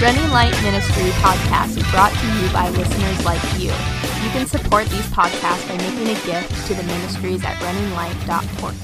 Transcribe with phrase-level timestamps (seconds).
[0.00, 3.70] Running Light Ministry podcast is brought to you by listeners like you.
[4.22, 8.74] You can support these podcasts by making a gift to the ministries at runninglight.org.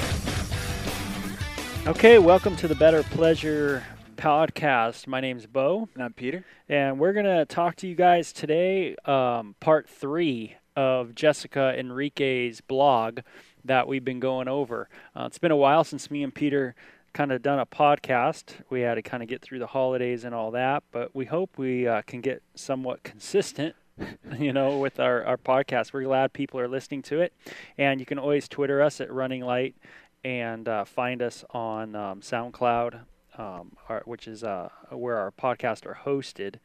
[1.87, 3.85] Okay, welcome to the Better Pleasure
[4.17, 5.07] podcast.
[5.07, 6.45] My name's Bo, And I'm Peter.
[6.69, 12.61] and we're going to talk to you guys today, um, part three of Jessica Henriquez
[12.61, 13.21] blog
[13.65, 14.89] that we've been going over.
[15.17, 16.75] Uh, it's been a while since me and Peter
[17.15, 18.57] kind of done a podcast.
[18.69, 21.57] We had to kind of get through the holidays and all that, but we hope
[21.57, 23.75] we uh, can get somewhat consistent.
[24.39, 27.33] you know, with our, our podcast, we're glad people are listening to it,
[27.79, 29.77] and you can always Twitter us at Running Light
[30.25, 33.03] and uh, find us on um, SoundCloud,
[33.39, 36.57] um, our, which is uh, where our podcasts are hosted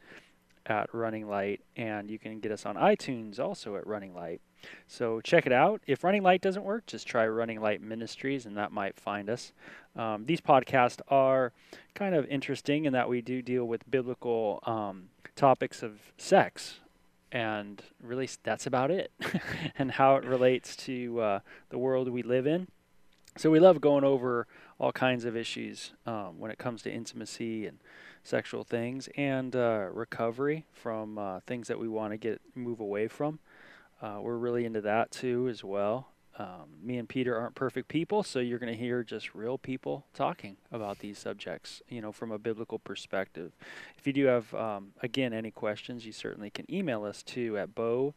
[0.66, 4.40] at Running Light, and you can get us on iTunes also at Running Light.
[4.86, 5.80] So check it out.
[5.86, 9.52] If Running Light doesn't work, just try Running Light Ministries, and that might find us.
[9.96, 11.52] Um, these podcasts are
[11.94, 16.80] kind of interesting in that we do deal with biblical um, topics of sex,
[17.32, 19.12] and really that's about it,
[19.78, 22.68] and how it relates to uh, the world we live in.
[23.36, 24.46] So we love going over
[24.78, 27.78] all kinds of issues um, when it comes to intimacy and
[28.24, 33.08] sexual things and uh, recovery from uh, things that we want to get move away
[33.08, 33.38] from.
[34.00, 36.08] Uh, we're really into that too as well.
[36.38, 40.06] Um, me and Peter aren't perfect people, so you're going to hear just real people
[40.14, 43.52] talking about these subjects, you know, from a biblical perspective.
[43.98, 47.74] If you do have, um, again, any questions, you certainly can email us too at
[47.74, 48.14] bo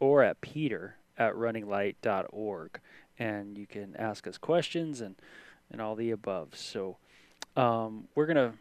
[0.00, 2.80] or at peter at runninglight.org,
[3.18, 5.14] and you can ask us questions and
[5.70, 6.56] and all the above.
[6.56, 6.96] So
[7.56, 8.54] um, we're gonna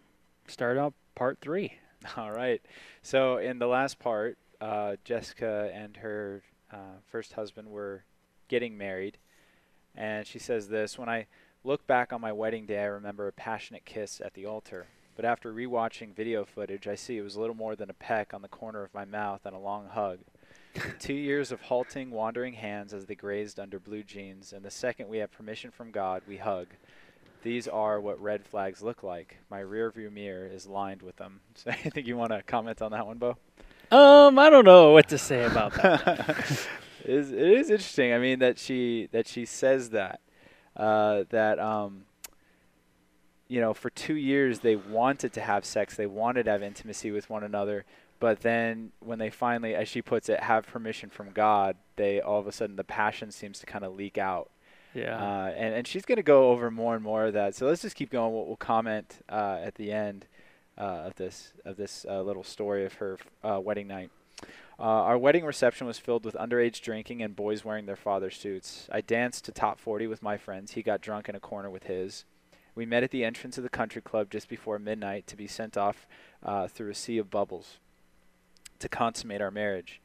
[0.47, 1.73] start out part three.
[2.17, 2.61] All right.
[3.01, 8.03] So in the last part, uh, Jessica and her uh, first husband were
[8.47, 9.17] getting married,
[9.95, 11.27] and she says this: When I
[11.63, 14.87] look back on my wedding day, I remember a passionate kiss at the altar.
[15.15, 18.41] But after rewatching video footage, I see it was little more than a peck on
[18.41, 20.19] the corner of my mouth and a long hug.
[20.99, 25.09] Two years of halting, wandering hands as they grazed under blue jeans, and the second
[25.09, 26.67] we have permission from God, we hug.
[27.43, 29.37] These are what red flags look like.
[29.49, 31.41] My rearview mirror is lined with them.
[31.55, 33.37] So I think you want to comment on that one, Bo?
[33.91, 36.29] Um, I don't know what to say about that.
[37.03, 38.13] it, is, it is interesting.
[38.13, 40.21] I mean that she that she says that
[40.77, 42.03] uh, that um,
[43.49, 47.11] you know for two years they wanted to have sex, they wanted to have intimacy
[47.11, 47.83] with one another,
[48.21, 52.39] but then when they finally, as she puts it, have permission from God, they all
[52.39, 54.51] of a sudden the passion seems to kind of leak out.
[54.93, 55.17] yeah.
[55.17, 57.55] Uh, and, and she's going to go over more and more of that.
[57.55, 58.31] So let's just keep going.
[58.31, 60.27] We'll, we'll comment uh, at the end
[60.77, 64.09] of this of this uh, little story of her uh, wedding night.
[64.79, 68.87] Uh, our wedding reception was filled with underage drinking and boys wearing their father's suits.
[68.91, 70.71] I danced to top 40 with my friends.
[70.71, 72.25] He got drunk in a corner with his.
[72.73, 75.77] We met at the entrance of the country club just before midnight to be sent
[75.77, 76.07] off
[76.41, 77.77] uh, through a sea of bubbles
[78.79, 80.00] to consummate our marriage.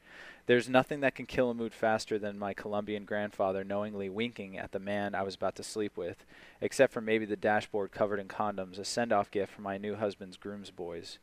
[0.47, 4.71] There's nothing that can kill a mood faster than my Colombian grandfather knowingly winking at
[4.71, 6.25] the man I was about to sleep with,
[6.61, 9.97] except for maybe the dashboard covered in condoms, a send off gift from my new
[9.97, 11.19] husband's groom's boys.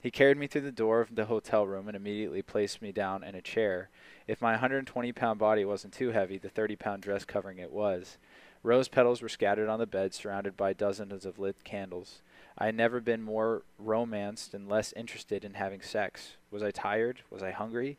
[0.00, 3.22] He carried me through the door of the hotel room and immediately placed me down
[3.22, 3.90] in a chair.
[4.26, 8.16] If my 120 pound body wasn't too heavy, the 30 pound dress covering it was.
[8.62, 12.22] Rose petals were scattered on the bed, surrounded by dozens of lit candles.
[12.56, 16.36] I had never been more romanced and less interested in having sex.
[16.50, 17.20] Was I tired?
[17.30, 17.98] Was I hungry?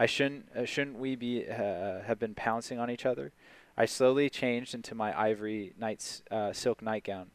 [0.00, 3.32] I shouldn't uh, shouldn't we be uh, have been pouncing on each other?
[3.76, 7.30] I slowly changed into my ivory night's uh, silk nightgown.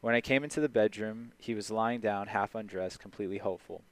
[0.00, 3.82] When I came into the bedroom, he was lying down, half undressed, completely hopeful.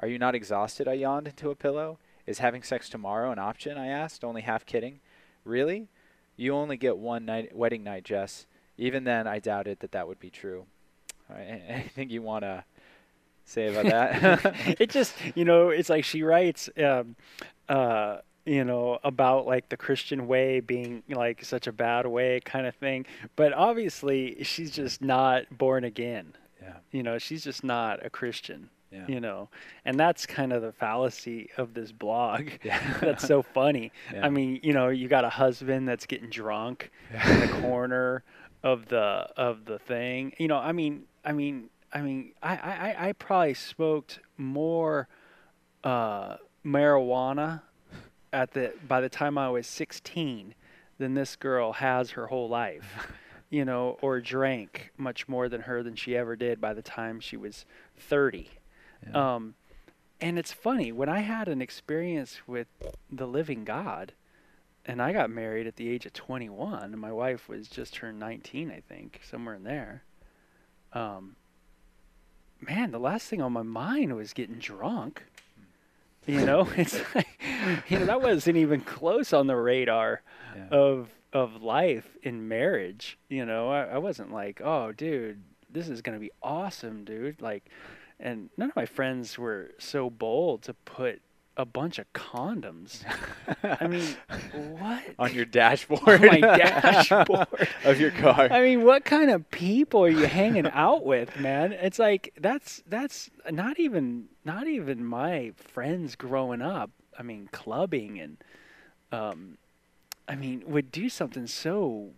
[0.00, 0.88] Are you not exhausted?
[0.88, 1.98] I yawned into a pillow.
[2.26, 3.78] Is having sex tomorrow an option?
[3.78, 5.00] I asked, only half kidding.
[5.44, 5.88] Really?
[6.36, 8.46] You only get one night, wedding night, Jess.
[8.76, 10.66] Even then, I doubted that that would be true.
[11.28, 12.64] All right, anything you want to
[13.44, 14.76] say about that?
[14.80, 17.16] it just you know it's like she writes um,
[17.68, 22.66] uh, you know about like the christian way being like such a bad way kind
[22.66, 28.04] of thing but obviously she's just not born again yeah, you know she's just not
[28.04, 29.04] a christian yeah.
[29.06, 29.48] you know
[29.84, 32.80] and that's kind of the fallacy of this blog Yeah.
[33.00, 34.26] that's so funny Yeah.
[34.26, 38.24] i mean you know you got a husband that's getting drunk in the corner
[38.62, 43.08] of the of the thing you know i mean i mean i mean i i
[43.08, 45.08] i probably smoked more
[45.84, 47.62] uh marijuana
[48.32, 50.54] at the by the time i was 16
[50.98, 53.08] than this girl has her whole life
[53.50, 57.20] you know or drank much more than her than she ever did by the time
[57.20, 57.64] she was
[57.98, 58.48] 30
[59.06, 59.34] Yeah.
[59.34, 59.54] um
[60.20, 62.68] and it's funny when i had an experience with
[63.10, 64.12] the living god
[64.86, 68.18] and i got married at the age of 21 and my wife was just turned
[68.18, 70.04] 19 i think somewhere in there
[70.92, 71.34] um
[72.62, 75.22] man, the last thing on my mind was getting drunk.
[76.26, 77.26] You know, it's like,
[77.88, 80.22] you know, that wasn't even close on the radar
[80.56, 80.68] Yeah.
[80.70, 83.18] of of life in marriage.
[83.30, 87.40] You know, I, I wasn't like, oh, dude, this is gonna be awesome, dude.
[87.40, 87.64] Like,
[88.20, 91.22] and none of my friends were so bold to put
[91.56, 93.04] a bunch of condoms.
[93.62, 94.16] I mean,
[94.78, 95.02] what?
[95.18, 96.02] on your dashboard.
[96.08, 97.46] On my dashboard.
[97.84, 98.48] of your car.
[98.50, 101.72] I mean, what kind of people are you hanging out with, man?
[101.72, 106.90] It's like that's that's not even not even my friends growing up.
[107.18, 108.36] I mean, clubbing and
[109.10, 109.58] um
[110.28, 112.10] I mean, would do something so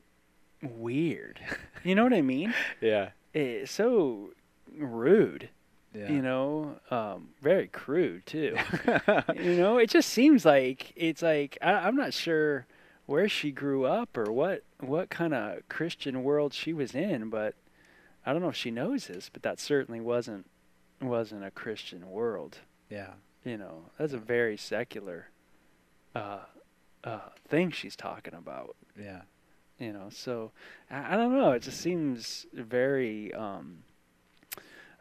[0.62, 1.40] weird.
[1.82, 2.54] You know what I mean?
[2.80, 3.10] yeah.
[3.32, 4.30] It's so
[4.78, 5.48] rude,
[5.94, 6.10] Yeah.
[6.10, 8.56] you know, um very crude too.
[9.36, 12.66] you know, it just seems like it's like I, I'm not sure
[13.06, 17.54] where she grew up or what what kind of Christian world she was in, but
[18.26, 20.46] I don't know if she knows this, but that certainly wasn't
[21.00, 22.58] wasn't a Christian world.
[22.88, 23.12] yeah.
[23.44, 25.28] You know, that's a very secular
[26.14, 26.38] uh,
[27.04, 28.74] uh, thing she's talking about.
[28.98, 29.20] Yeah.
[29.78, 30.50] You know, so
[30.90, 31.50] I, I don't know.
[31.52, 33.34] It just seems very.
[33.34, 33.82] Um,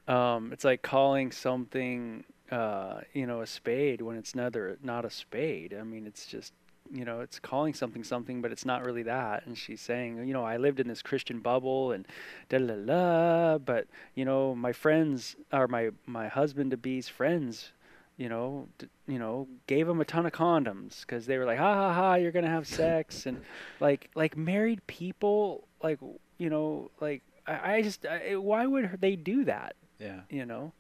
[0.08, 5.10] um, it's like calling something, uh, you know, a spade when it's neither not a
[5.10, 5.76] spade.
[5.80, 6.54] I mean, it's just,
[6.92, 9.46] you know, it's calling something something, but it's not really that.
[9.46, 12.06] And she's saying, you know, I lived in this Christian bubble and
[12.50, 17.72] da la la, but you know, my friends or my my husband to be's friends.
[18.16, 21.58] You know, d- you know, gave him a ton of condoms because they were like,
[21.58, 23.42] ha ha ha, you're gonna have sex, and
[23.80, 26.00] like like married people, like
[26.38, 29.76] you know, like I, I just, I, why would they do that?
[30.00, 30.22] Yeah.
[30.30, 30.74] you know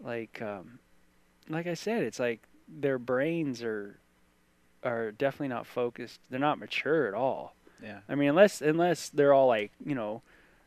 [0.00, 0.78] like um
[1.48, 3.98] like i said it's like their brains are
[4.82, 8.00] are definitely not focused they're not mature at all Yeah.
[8.08, 10.22] i mean unless unless they're all like you know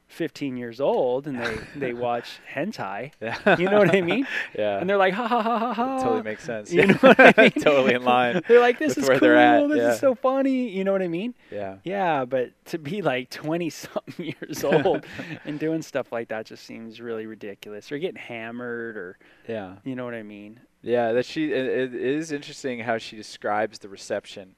[0.08, 3.58] 15 years old and they they watch hentai Yeah.
[3.58, 4.28] you know what i mean
[4.58, 4.78] Yeah.
[4.80, 6.72] and they're like ha ha ha ha ha totally makes sense.
[6.72, 7.52] you know what I mean?
[7.52, 8.42] totally in line.
[8.48, 9.94] they're like this is where cool they're at, this yeah.
[9.94, 11.78] is so funny you know what i mean Yeah.
[11.84, 15.06] yeah, but to be like 20 something years old
[15.46, 17.92] and doing stuff like that just seems really ridiculous.
[17.92, 19.18] Or getting hammered or
[19.48, 19.76] Yeah.
[19.84, 20.60] you know what I mean?
[20.82, 24.56] Yeah, that she it, it is interesting how she describes the reception,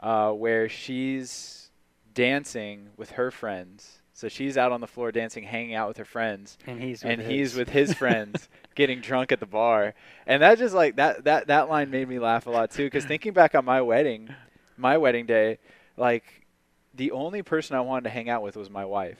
[0.00, 1.70] uh, where she's
[2.14, 3.99] dancing with her friends.
[4.20, 7.22] So she's out on the floor dancing, hanging out with her friends, And he's and
[7.22, 7.58] with he's his.
[7.58, 9.94] with his friends, getting drunk at the bar.
[10.26, 12.84] And that just like that that that line made me laugh a lot too.
[12.84, 14.28] Because thinking back on my wedding,
[14.76, 15.56] my wedding day,
[15.96, 16.24] like
[16.94, 19.18] the only person I wanted to hang out with was my wife.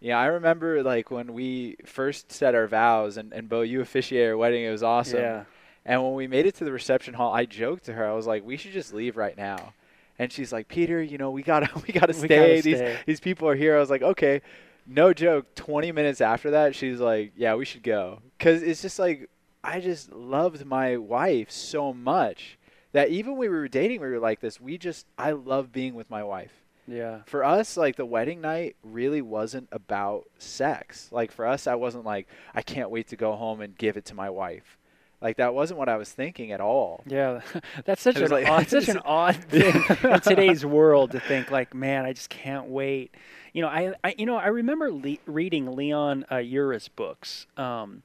[0.00, 4.30] Yeah, I remember like when we first said our vows, and and Bo, you officiated
[4.30, 4.64] our wedding.
[4.64, 5.20] It was awesome.
[5.20, 5.44] Yeah.
[5.86, 8.04] And when we made it to the reception hall, I joked to her.
[8.04, 9.74] I was like, "We should just leave right now."
[10.18, 12.28] And she's like, "Peter, you know, we gotta, we gotta We stay.
[12.28, 14.42] gotta these, stay." these people are here." I was like, "Okay."
[14.86, 15.54] No joke.
[15.54, 19.28] Twenty minutes after that, she's like, "Yeah, we should go," because it's just like
[19.62, 22.58] I just loved my wife so much
[22.92, 24.60] that even when we were dating, we were like this.
[24.60, 26.52] We just, I love being with my wife
[26.86, 27.22] Yeah.
[27.26, 32.04] for us like the wedding night really wasn't about sex like for us i wasn't
[32.04, 34.76] like i can't wait to go home and give it to my wife
[35.24, 37.40] like that wasn't what i was thinking at all Yeah.
[37.84, 39.74] That's such an like- odd, such an odd thing
[40.04, 43.12] in today's world to think like, man, I just can't wait.
[43.52, 47.46] You know, I, I you know, I remember le- reading Leon uh, Uris books.
[47.56, 48.02] Um,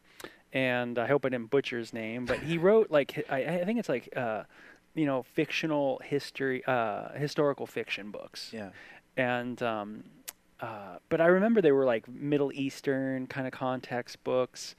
[0.53, 3.77] and I hope I didn't butcher his name, but he wrote like I, I think
[3.79, 4.43] it's like uh,
[4.95, 8.51] you know, fictional history, uh, historical fiction books.
[8.53, 8.69] yeah
[9.17, 10.03] and um,
[10.61, 14.75] uh, but I remember they were like Middle Eastern kind of context books,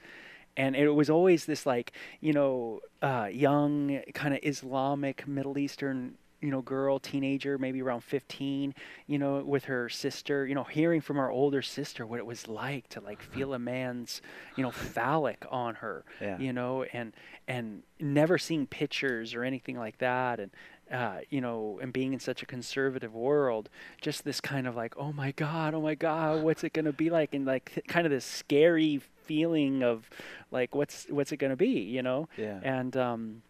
[0.57, 6.15] and it was always this like you know uh, young kind of Islamic Middle Eastern
[6.41, 8.73] you know girl teenager maybe around 15
[9.05, 12.47] you know with her sister you know hearing from her older sister what it was
[12.47, 14.23] like to like feel a man's
[14.57, 16.39] you know phallic on her Yeah.
[16.39, 17.13] you know and
[17.47, 20.49] and never seeing pictures or anything like that and
[20.91, 23.69] uh, you know, and being in such a conservative world,
[24.01, 27.09] just this kind of like, oh my god, oh my god, what's it gonna be
[27.09, 30.09] like, and like th- kind of this scary feeling of
[30.51, 32.27] like, what's what's it gonna be, you know?
[32.37, 33.41] yeah And um,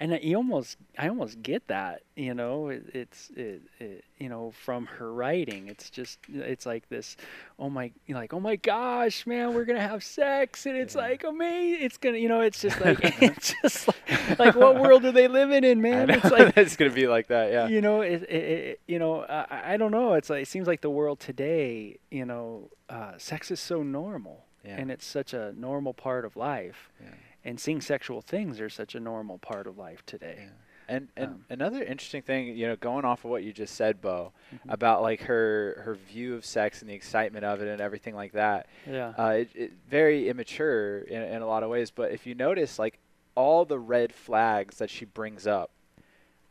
[0.00, 4.52] and you almost, I almost get that, you know, it, it's it, it, you know,
[4.64, 7.16] from her writing, it's just, it's like this,
[7.58, 11.02] oh my, you're like, oh my gosh, man, we're gonna have sex, and it's Yeah.
[11.02, 15.04] like amazing, it's gonna, you know, it's just like, it's just like, like what world
[15.04, 16.10] are they living in, man?
[16.10, 19.22] It's like it's gonna be like that yeah you know it, it, it you know
[19.22, 23.12] I, I don't know it's like it seems like the world today you know uh,
[23.18, 24.76] sex is so normal Yeah.
[24.78, 27.08] and it's such a normal part of life Yeah.
[27.46, 30.48] And seeing sexual things are such a normal part of life today Yeah.
[30.88, 34.00] And and Um, another interesting thing, you know, going off of what you just said,
[34.00, 34.58] Bo, Mhm.
[34.72, 38.32] about like her her view of sex and the excitement of it and everything like
[38.32, 38.68] that.
[38.86, 39.08] Yeah.
[39.18, 41.90] Uh, it, it very immature in, in a lot of ways.
[41.90, 43.00] But if you notice, like
[43.34, 45.70] all the red flags that she brings up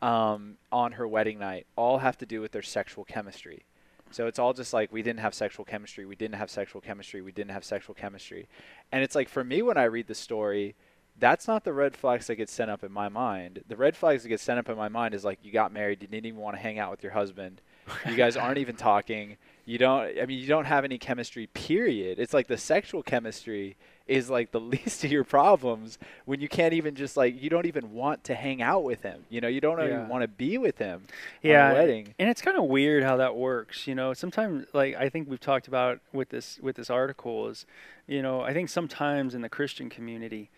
[0.02, 3.62] um, on her wedding night, all have to do with their sexual chemistry.
[4.10, 7.22] So it's all just like we didn't have sexual chemistry, we didn't have sexual chemistry,
[7.22, 8.48] we didn't have sexual chemistry,
[8.92, 10.76] and it's like for me when I read the story,
[11.18, 13.62] that's not the red flags that get sent up in my mind.
[13.68, 16.02] The red flags that get sent up in my mind is like you got married,
[16.02, 17.60] you didn't even want to hang out with your husband,
[18.08, 19.36] you guys aren't even talking.
[19.64, 20.16] You don't.
[20.20, 21.48] I mean, you don't have any chemistry.
[21.48, 22.20] Period.
[22.20, 26.72] It's like the sexual chemistry is like the least of your problems when you can't
[26.72, 29.24] even just like you don't even want to hang out with him.
[29.28, 29.86] You know, you don't Yeah.
[29.86, 31.02] even want to be with him.
[31.42, 32.14] yeah wedding.
[32.20, 35.40] and it's kind of weird how that works you know sometimes like i think we've
[35.40, 37.66] talked about with this with this article is
[38.06, 40.48] you know i think sometimes in the christian community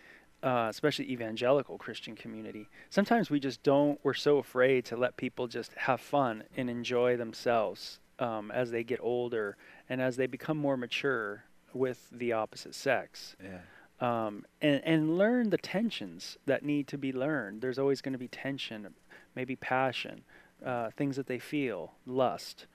[0.43, 5.47] uh, especially evangelical christian community sometimes we just don't we're so afraid to let people
[5.47, 9.57] just have fun and enjoy themselves um, as they get older
[9.89, 11.43] and as they become more mature
[11.73, 13.59] with the opposite sex Yeah.
[13.99, 17.61] um, and and learn the tensions that need to be learned.
[17.61, 18.93] There's always going to be tension,
[19.35, 20.21] maybe passion,
[20.65, 22.65] uh, things that they feel, lust,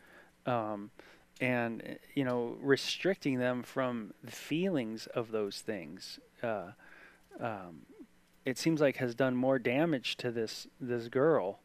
[0.46, 0.90] um,
[1.40, 6.18] and uh, you know restricting them from the feelings of those things.
[6.42, 6.72] Uh,
[7.40, 7.82] um,
[8.44, 11.60] it seems like has done more damage to this this girl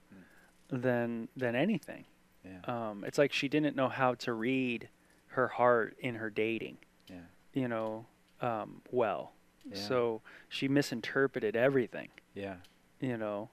[0.69, 2.05] than than anything.
[2.43, 2.89] Yeah.
[2.89, 4.89] Um, it's like she didn't know how to read
[5.27, 6.77] her heart in her dating
[7.09, 7.17] yeah.
[7.53, 8.05] you know,
[8.41, 9.33] um, well.
[9.69, 9.77] Yeah.
[9.87, 12.55] So she misinterpreted everything, Yeah.
[12.99, 13.49] you know.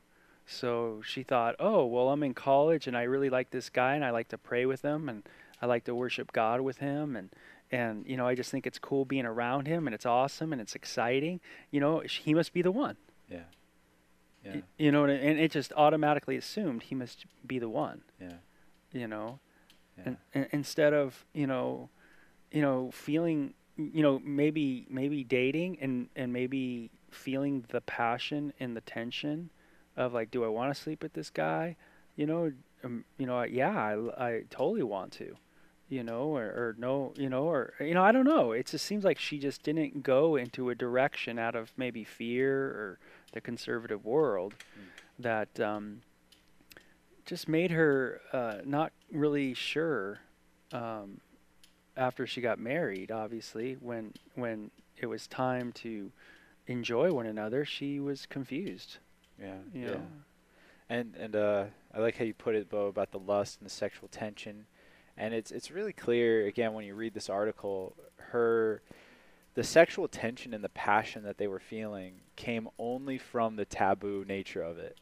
[0.46, 4.04] So she thought, oh, well, I'm in college and I really like this guy and
[4.04, 5.28] I like to pray with him and
[5.60, 7.30] I like to worship God with him and
[7.78, 10.60] and you know I just think it's cool being around him and it's awesome and
[10.64, 11.36] it's exciting.
[11.74, 11.94] You know,
[12.26, 12.96] he must be the one.
[13.36, 13.46] Yeah.
[14.44, 14.60] Y- Yeah.
[14.84, 17.18] You know, and it- and it just automatically assumed he must
[17.52, 18.02] be the one.
[18.20, 18.38] Yeah.
[18.92, 19.28] You know,
[19.98, 20.04] Yeah.
[20.06, 21.90] and, and instead of you know
[22.56, 23.54] you know feeling
[23.96, 29.50] you know maybe maybe dating and and maybe feeling the passion and the tension
[29.96, 31.76] of like do i want to sleep with this guy
[32.20, 32.42] you know
[32.84, 33.94] um, you know yeah I,
[34.28, 35.28] I totally want to
[35.88, 38.84] you know or, or no you know or you know i don't know it just
[38.84, 42.98] seems like she just didn't go into a direction out of maybe fear or
[43.32, 44.54] the conservative world
[45.18, 46.00] that um,
[47.24, 50.20] just made her uh, not really sure
[50.72, 51.20] um,
[51.96, 53.10] after she got married.
[53.10, 56.10] Obviously, when when it was time to
[56.66, 58.98] enjoy one another, she was confused.
[59.40, 59.58] Yeah.
[59.74, 59.96] Yeah.
[60.88, 61.64] And and uh,
[61.94, 64.66] I like how you put it, Bo, about the lust and the sexual tension.
[65.16, 67.94] And it's it's really clear again when you read this article,
[68.32, 68.82] her
[69.54, 74.24] the sexual tension and the passion that they were feeling came only from the taboo
[74.28, 74.98] nature of it.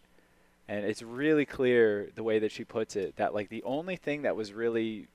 [0.69, 4.23] And it's really clear the way that she puts it that like the only thing
[4.23, 5.09] that was really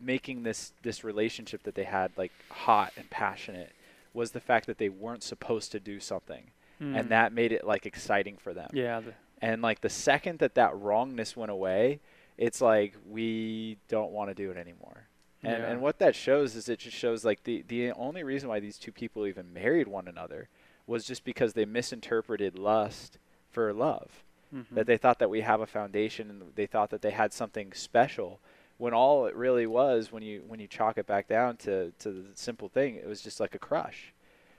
[0.00, 3.72] making this this relationship that they had like hot and passionate
[4.14, 6.50] was the fact that they weren't supposed to do something.
[6.80, 6.98] Mm.
[6.98, 8.68] And that made it like exciting for them.
[8.72, 9.00] yeah,
[9.40, 12.00] And like the second that that wrongness went away,
[12.38, 15.06] it's like we don't want to do it anymore.
[15.42, 15.70] And Yeah.
[15.70, 18.78] and what that shows is it just shows like the the only reason why these
[18.78, 20.48] two people even married one another
[20.86, 23.18] was just because they misinterpreted lust
[23.50, 24.24] for love.
[24.54, 24.66] mhm.
[24.72, 27.72] That they thought that we have a foundation and they thought that they had something
[27.72, 28.40] special
[28.78, 32.10] when all it really was when you when you chalk it back down to to
[32.10, 34.12] the simple thing, it was just like a crush.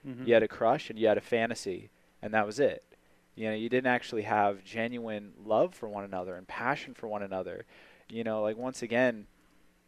[0.06, 0.27] Mhm.
[0.27, 1.89] You had a crush and you had a fantasy,
[2.22, 2.84] and that was it.
[3.35, 7.23] You know, you didn't actually have genuine love for one another and passion for one
[7.23, 7.65] another.
[8.09, 9.25] You know, like once again,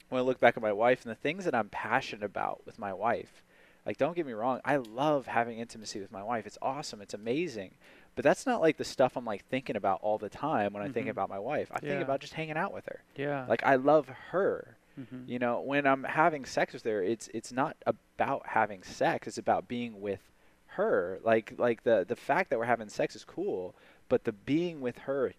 [0.10, 2.80] when I look back at my wife and the things that I'm passionate about with
[2.80, 3.44] my wife,
[3.86, 6.48] like don't get me wrong, I love having intimacy with my wife.
[6.48, 7.02] It's awesome.
[7.02, 7.72] It's amazing.
[8.16, 10.88] But that's not like the stuff I'm like thinking about all the time when I
[10.88, 11.12] think Mhm.
[11.12, 11.70] about my wife.
[11.72, 13.04] I think about just hanging out with her.
[13.16, 14.78] yeah, Like I love her.
[15.00, 15.28] mhm.
[15.28, 19.28] You know, when I'm having sex with her, it's it's not about having sex.
[19.28, 20.22] It's about being with
[20.78, 21.20] her.
[21.24, 23.76] Like like the the fact that we're having sex is cool,
[24.10, 25.34] but the being with her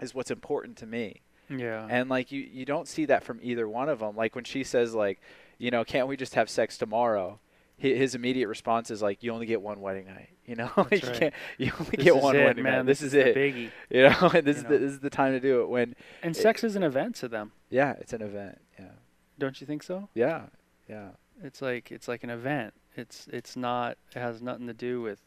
[0.00, 1.22] is what's important to me.
[1.48, 4.16] yeah, And like you you don't see that from either one of them.
[4.16, 5.20] Like when she says like,
[5.58, 7.40] you know, can't we just have sex tomorrow?
[7.80, 10.30] His immediate response is like, you only get one wedding night.
[10.48, 11.02] You know, you right.
[11.12, 11.34] can't.
[11.58, 12.72] You only This get one it, wedding man.
[12.78, 12.86] night.
[12.86, 13.36] This, is, the it.
[13.36, 13.70] biggie.
[13.90, 14.68] You know, and this You is know.
[14.70, 15.68] the, this is the time to do it.
[15.68, 18.58] When And it- sex is an event to them, yeah, it's an event.
[18.78, 18.86] Yeah,
[19.38, 20.08] don't you think so?
[20.14, 20.46] yeah,
[20.88, 21.08] yeah.
[21.44, 22.72] It's like it's like an event.
[22.98, 23.96] It's it's not.
[24.14, 25.20] It has nothing to do with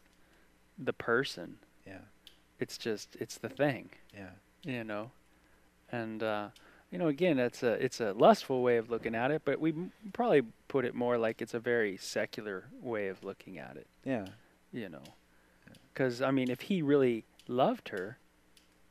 [0.77, 1.57] the person.
[1.87, 1.99] Yeah,
[2.59, 3.89] It's just it's the thing.
[4.13, 4.31] yeah,
[4.63, 5.11] you know
[5.91, 6.47] and uh
[6.91, 9.71] you know again it's a it's a lustful way of looking at it but we
[9.71, 13.87] m- probably put it more like it's a very secular way of looking at it
[14.05, 14.25] yeah.
[14.71, 15.03] you know
[15.91, 18.17] because i mean if he really loved her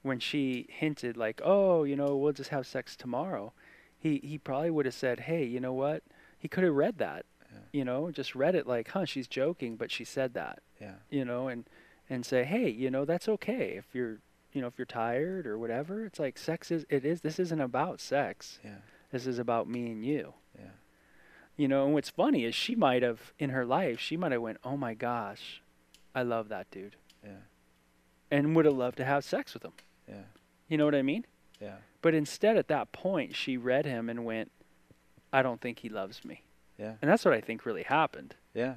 [0.02, 3.52] when she hinted like, "Oh, you know, we'll just have sex tomorrow,"
[3.98, 6.02] he he probably would have said, "Hey, you know what?"
[6.38, 7.58] He could have read that, Yeah.
[7.72, 10.94] you know, just read it like, "Huh, she's joking," but she said that, Yeah.
[11.10, 11.68] you know, and
[12.08, 14.18] and say, "Hey, you know, that's okay if you're,
[14.52, 16.04] you know, if you're tired or whatever.
[16.04, 18.58] It's like sex is it is this isn't about sex.
[18.64, 18.78] Yeah.
[19.10, 20.70] This is about me and you." Yeah.
[21.56, 24.42] You know, and what's funny is she might have in her life, she might have
[24.42, 25.62] went, "Oh my gosh,
[26.14, 27.42] I love that dude." Yeah.
[28.30, 29.72] And would have loved to have sex with him.
[30.08, 30.22] Yeah.
[30.68, 31.26] You know what I mean?
[31.60, 31.78] Yeah.
[32.00, 34.50] But instead, at that point, she read him and went,
[35.32, 36.42] I don't think he loves me.
[36.80, 36.94] Yeah.
[37.02, 38.74] And that's what I think really happened, Yeah.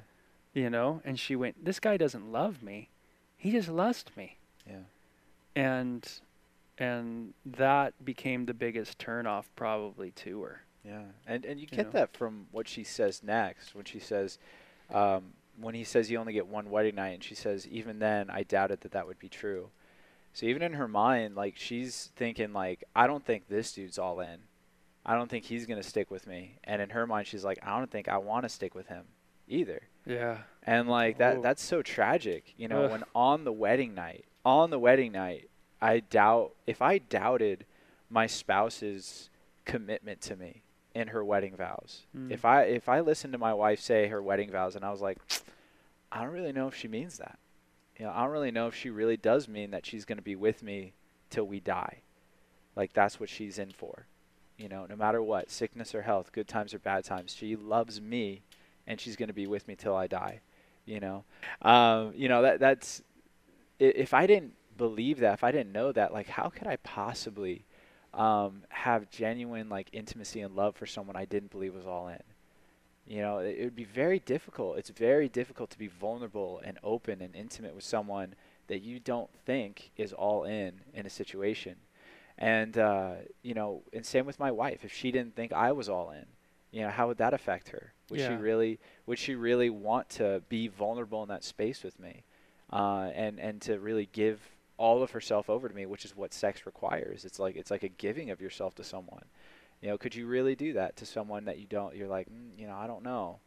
[0.52, 1.00] you know?
[1.04, 2.90] And she went, This guy doesn't love me.
[3.38, 4.36] He just lust me.
[4.68, 4.84] Yeah.
[5.56, 6.06] And
[6.76, 10.62] and that became the biggest turnoff probably to her.
[10.84, 11.92] Yeah, and and you You get know?
[11.92, 14.38] that from what she says next when she says,
[14.92, 18.28] um, when he says you only get one wedding night, and she says even then
[18.28, 19.68] I doubted that that would be true.
[20.32, 24.20] So even in her mind, like she's thinking like I don't think this dude's all
[24.20, 24.40] in.
[25.06, 26.58] I don't think he's gonna stick with me.
[26.64, 29.04] And in her mind, she's like I don't think I want to stick with him
[29.48, 29.82] either.
[30.06, 30.38] Yeah.
[30.62, 31.42] And like that Oh.
[31.42, 32.90] that's so tragic, you know, Ugh.
[32.92, 37.66] when on the wedding night, on the wedding night, I doubt if I doubted
[38.10, 39.28] my spouse's
[39.64, 40.62] commitment to me
[40.94, 42.06] in her wedding vows.
[42.16, 42.30] Mm.
[42.30, 45.00] If I if I listened to my wife say her wedding vows and I was
[45.02, 45.18] like,
[46.12, 47.38] I don't really know if she means that.
[47.98, 50.22] You know, I don't really know if she really does mean that she's going to
[50.22, 50.94] be with me
[51.30, 51.98] till we die.
[52.76, 54.06] Like that's what she's in for.
[54.56, 58.00] You know, no matter what, sickness or health, good times or bad times, she loves
[58.00, 58.42] me
[58.86, 60.40] and she's going to be with me till I die.
[60.86, 61.24] You know,
[61.62, 63.02] um, you know that that's
[63.78, 67.64] if I didn't believe that, if I didn't know that, like how could I possibly
[68.12, 72.22] um, have genuine like intimacy and love for someone I didn't believe was all in?
[73.06, 74.78] You know, it, it would be very difficult.
[74.78, 78.34] It's very difficult to be vulnerable and open and intimate with someone
[78.66, 81.76] that you don't think is all in in a situation.
[82.38, 83.12] And uh,
[83.42, 84.84] you know, and same with my wife.
[84.84, 86.26] If she didn't think I was all in,
[86.72, 87.92] you know, how would that affect her?
[88.10, 92.24] Would she really would she really want to be vulnerable in that space with me?
[92.72, 94.40] Uh, and and to really give
[94.76, 97.24] all of herself over to me, which is what sex requires.
[97.24, 99.24] It's like it's like a giving of yourself to someone.
[99.80, 101.94] You know, could you really do that to someone that you don't?
[101.94, 103.38] You're like, mm, you know, I don't know.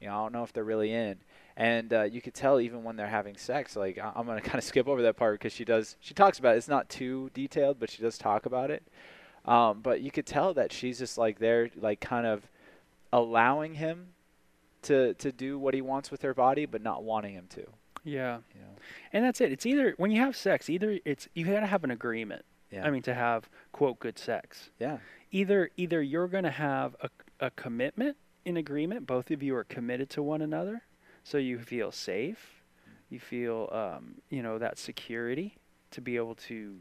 [0.00, 1.18] You know, I don't know if they're really in.
[1.56, 3.76] And uh, you could tell even when they're having sex.
[3.76, 5.96] Like I- I'm gonna kind of skip over that part because she does.
[6.00, 6.58] She talks about it.
[6.58, 8.82] It's not too detailed, but she does talk about it.
[9.44, 12.42] Um, but you could tell that she's just like there, like kind of
[13.12, 14.08] allowing him
[14.82, 17.64] to to do what he wants with her body, but not wanting him to.
[18.04, 18.38] Yeah.
[18.54, 18.68] You know.
[19.12, 19.52] And that's it.
[19.52, 22.44] It's either when you have sex, either it's you got to have an agreement.
[22.70, 22.84] Yeah.
[22.84, 24.70] I mean to have quote good sex.
[24.78, 24.98] Yeah.
[25.30, 27.08] Either either you're going to have a
[27.40, 30.82] a commitment in agreement, both of you are committed to one another,
[31.24, 32.62] so you feel safe,
[33.10, 35.56] you feel um, you know that security
[35.90, 36.76] to be able to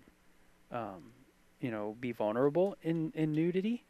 [0.71, 1.13] um,
[1.59, 3.85] you know be vulnerable in in nudity.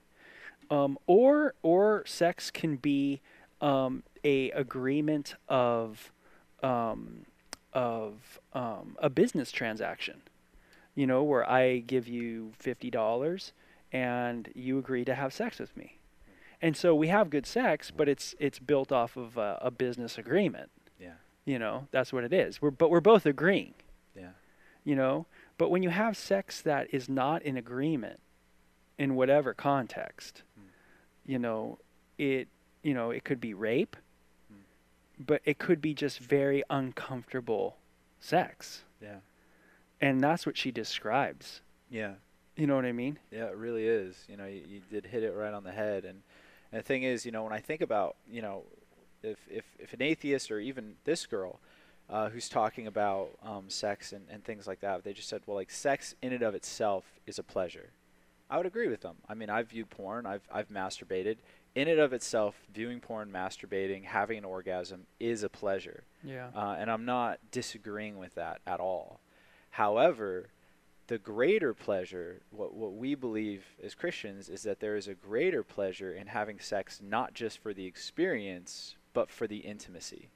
[0.69, 3.19] Um, or or sex can be
[3.59, 6.11] um, a agreement of
[6.61, 7.25] um,
[7.73, 10.21] of um, a business transaction.
[10.95, 13.51] You know, where I give you fifty dollars
[13.91, 15.97] and you agree to have sex with me,
[16.63, 20.17] and so we have good sex, but it's it's built off of a, a business
[20.17, 20.71] agreement.
[20.99, 21.15] Yeah.
[21.45, 22.61] You know, that's what it is.
[22.61, 23.73] We're but we're both agreeing.
[24.15, 24.29] Yeah.
[24.85, 25.25] You know,
[25.57, 28.19] but when you have sex that is not in agreement,
[28.97, 30.67] in whatever context, Hmm.
[31.25, 31.79] you know,
[32.17, 32.47] it
[32.81, 33.97] you know it could be rape,
[34.49, 34.61] Hmm.
[35.19, 37.77] but it could be just very uncomfortable
[38.21, 39.19] sex, Yeah.
[39.99, 41.61] and that's what she describes.
[41.89, 42.15] Yeah.
[42.55, 43.17] You know what I mean?
[43.31, 44.25] Yeah, it really is.
[44.29, 46.05] You know, you, you did hit it right on the head.
[46.05, 46.21] And,
[46.73, 48.63] and the thing is, you know, when I think about, you know,
[49.21, 51.59] if if, if an atheist or even this girl,
[52.09, 55.55] uh, who's talking about um, sex and, and things like that, they just said, well,
[55.55, 57.91] like sex in and of itself is a pleasure.
[58.49, 59.17] I would agree with them.
[59.29, 60.25] I mean, I've viewed porn.
[60.25, 61.37] I've I've masturbated.
[61.75, 66.03] In and of itself, viewing porn, masturbating, having an orgasm is a pleasure.
[66.23, 66.49] Yeah.
[66.55, 69.19] Uh, and I'm not disagreeing with that at all.
[69.71, 70.49] However,
[71.07, 75.63] the greater pleasure, what, what we believe as Christians, is that there is a greater
[75.63, 80.29] pleasure in having sex not just for the experience, but for the intimacy.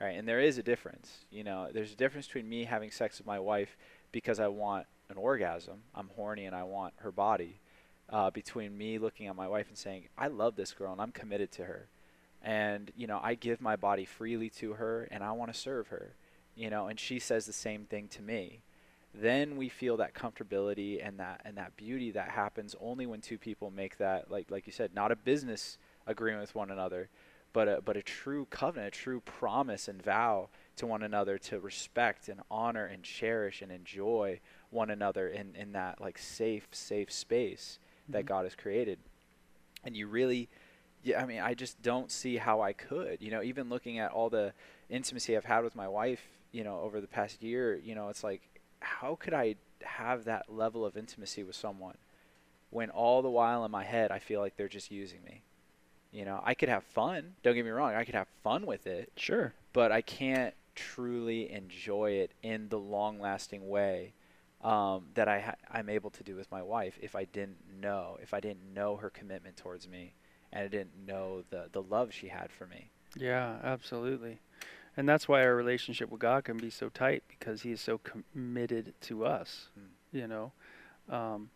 [0.00, 0.16] Right?
[0.16, 1.24] And there is a difference.
[1.30, 3.76] You know, there's a difference between me having sex with my wife
[4.10, 7.60] because I want an orgasm, I'm horny and I want her body,
[8.08, 11.12] uh, between me looking at my wife and saying, I love this girl and I'm
[11.12, 11.88] committed to her.
[12.42, 15.88] And, you know, I give my body freely to her and I want to serve
[15.88, 16.14] her.
[16.54, 18.60] You know, and she says the same thing to me
[19.14, 23.38] then we feel that comfortability and that and that beauty that happens only when two
[23.38, 27.08] people make that like like you said not a business agreement with one another
[27.52, 31.60] but a, but a true covenant a true promise and vow to one another to
[31.60, 37.12] respect and honor and cherish and enjoy one another in, in that like safe safe
[37.12, 38.28] space that Mhm.
[38.28, 38.98] God has created.
[39.84, 40.48] And you really
[41.04, 43.20] yeah, I mean, I just don't see how I could.
[43.20, 44.52] You know, even looking at all the
[44.88, 46.22] intimacy I've had with my wife,
[46.52, 48.42] you know, over the past year, you know, it's like
[48.82, 51.96] how could I have that level of intimacy with someone
[52.70, 55.42] when all the while in my head I feel like they're just using me?
[56.10, 57.34] You know, I could have fun.
[57.42, 59.54] Don't get me wrong, I could have fun with it, Sure.
[59.72, 64.12] but I can't truly enjoy it in the long-lasting way
[64.62, 68.18] um, that I ha- I'm able to do with my wife if I didn't know
[68.22, 70.14] if I didn't know her commitment towards me
[70.52, 72.90] and I didn't know the the love she had for me.
[73.16, 74.40] Yeah, absolutely.
[74.96, 77.98] And that's why our relationship with God can be so tight because He is so
[77.98, 79.68] committed to us.
[79.78, 80.18] Mm.
[80.18, 80.52] You know,
[81.08, 81.50] um,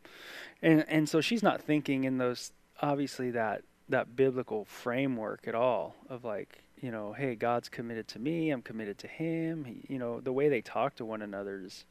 [0.63, 5.95] and and so she's not thinking in those obviously that that biblical framework at all
[6.09, 8.51] of like you know, hey, God's committed to me.
[8.51, 9.65] I'm committed to Him.
[9.65, 11.85] He, you know, the way they talk to one another is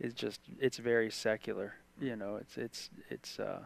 [0.00, 1.74] is just it's very secular.
[2.00, 3.60] You know, it's it's it's uh,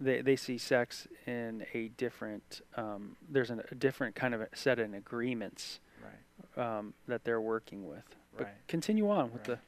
[0.00, 4.48] they they see sex in a different um, there's an, a different kind of a
[4.54, 5.80] set of agreements.
[6.58, 8.04] Um, that they're working with.
[8.36, 8.54] But Right.
[8.68, 9.58] continue on with Right.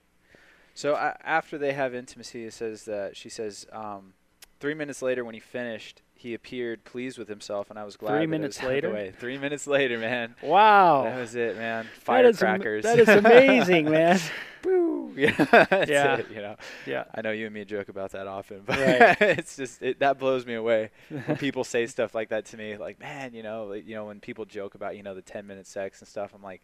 [0.74, 4.14] So a after they have intimacy, it says that she says, um,
[4.60, 8.10] three minutes later when he finished, he appeared pleased with himself, and I was glad.
[8.12, 8.90] Three that it minutes was out of later?
[8.90, 9.12] way.
[9.18, 10.36] Three minutes later, man.
[10.42, 11.86] wow, That was it, man.
[12.06, 12.84] That is am- Firecrackers.
[12.84, 14.18] that is amazing, man.
[14.62, 14.88] Boo.
[15.16, 15.32] Yeah.
[15.50, 16.16] That's Yeah.
[16.18, 16.56] it, you know.
[16.86, 19.20] Yeah, I know you and me joke about that often, but Right.
[19.38, 22.76] it's just it, that blows me away when people say stuff like that to me.
[22.76, 25.46] Like, man, you know, like, you know, when people joke about you know the ten
[25.48, 26.62] minute sex and stuff, I'm like,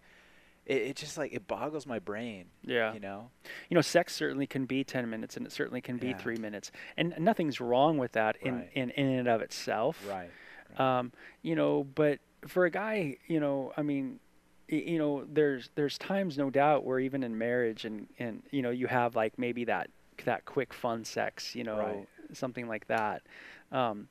[0.67, 2.47] it, it just like it boggles my brain.
[2.63, 2.93] yeah.
[2.93, 3.31] You know.
[3.71, 6.17] You know, sex certainly can be ten minutes, and it certainly can be Yeah.
[6.19, 8.71] three minutes, and nothing's wrong with that in Right.
[8.75, 10.05] in in and of itself.
[10.09, 10.31] Right.
[10.79, 14.21] Um, you know, but for a guy, you know, I mean,
[14.69, 18.71] you know, there's there's times, no doubt, where even in marriage, and and you know,
[18.71, 19.89] you have like maybe that
[20.25, 22.09] that quick fun sex, you know, Right.
[22.33, 23.23] something like that.
[23.71, 24.09] Um,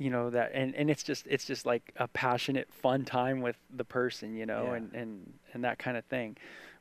[0.00, 3.56] you know that, and, and it's just it's just like a passionate, fun time with
[3.70, 4.76] the person, you know, Yeah.
[4.78, 6.36] and, and and that kind of thing.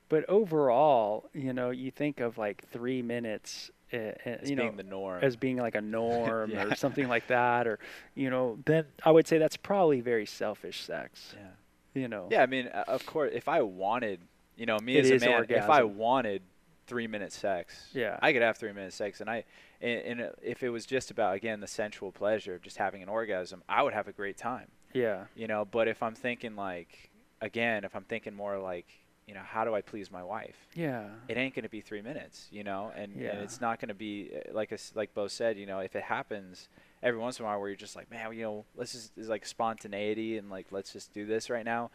[0.07, 4.77] But overall, you know, you think of like three minutes, uh, As you know, being
[4.77, 5.19] the norm.
[5.21, 6.63] as being like a norm Yeah.
[6.63, 7.77] or something like that or
[8.15, 12.01] you know then i would say that's probably very selfish sex yeah.
[12.01, 14.19] you know Yeah, I mean, of course, if I wanted,
[14.55, 16.41] you know, me It as a man, if I wanted
[16.89, 18.17] three minute sex, Yeah.
[18.21, 19.45] I could have three minute sex, and I,
[19.81, 23.01] and, and uh, if it was just about again the sensual pleasure of just having
[23.03, 25.63] an orgasm, I would have a great time, yeah you know.
[25.65, 28.87] But if I'm thinking like, again, if I'm thinking more like,
[29.27, 30.57] you know, how do I please my wife?
[30.73, 33.29] yeah It ain't gonna be three minutes, you know, and, Yeah.
[33.33, 36.03] and it's not gonna be uh, like us- like Bo said, you know, if it
[36.03, 36.67] happens
[37.03, 39.45] every once in a while where you're just like, man, you know, let's just like
[39.45, 41.91] spontaneity and like let's just do this right now,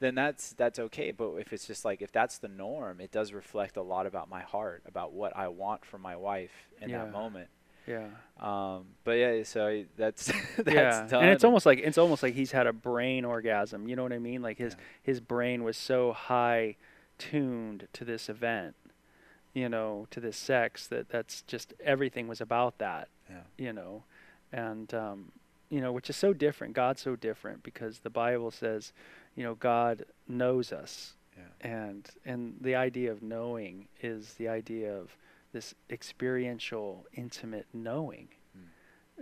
[0.00, 1.10] then that's that's okay.
[1.10, 4.28] But if it's just like if that's the norm, it does reflect a lot about
[4.28, 7.04] my heart, about what I want from my wife in Yeah.
[7.04, 7.48] that moment.
[7.86, 8.08] yeah
[8.40, 11.22] Um, but yeah, so that's that's yeah done.
[11.22, 14.12] and it's almost like it's almost like he's had a brain orgasm you know what
[14.12, 14.80] i mean like his Yeah.
[15.04, 16.74] his brain was so high
[17.16, 18.74] tuned to this event
[19.54, 23.42] you know to this sex that that's just everything was about that yeah.
[23.56, 24.02] you know,
[24.52, 25.32] and um,
[25.68, 26.74] you know, which is so different.
[26.74, 28.92] God's so different because the Bible says,
[29.34, 31.70] you know, God knows us, Yeah.
[31.70, 35.16] and and the idea of knowing is the idea of
[35.52, 38.68] this experiential, intimate knowing, Mm.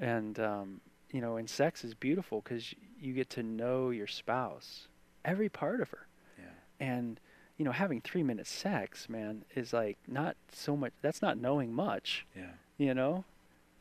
[0.02, 0.80] and um,
[1.10, 4.88] you know, and sex is beautiful because you get to know your spouse,
[5.24, 6.06] every part of her,
[6.38, 6.44] Yeah.
[6.80, 7.20] and
[7.56, 10.92] you know, having three minute sex, man, is like not so much.
[11.02, 12.52] That's not knowing much Yeah.
[12.78, 13.24] you know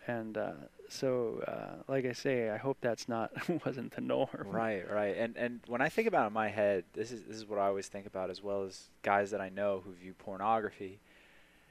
[0.06, 0.54] and uh,
[0.94, 3.32] so uh, like i say i hope that's not
[3.66, 5.16] wasn't the norm Right, right.
[5.18, 7.60] And and when I think about it in my head, this is this is what
[7.60, 11.00] I always think about as well as guys that I know who view pornography.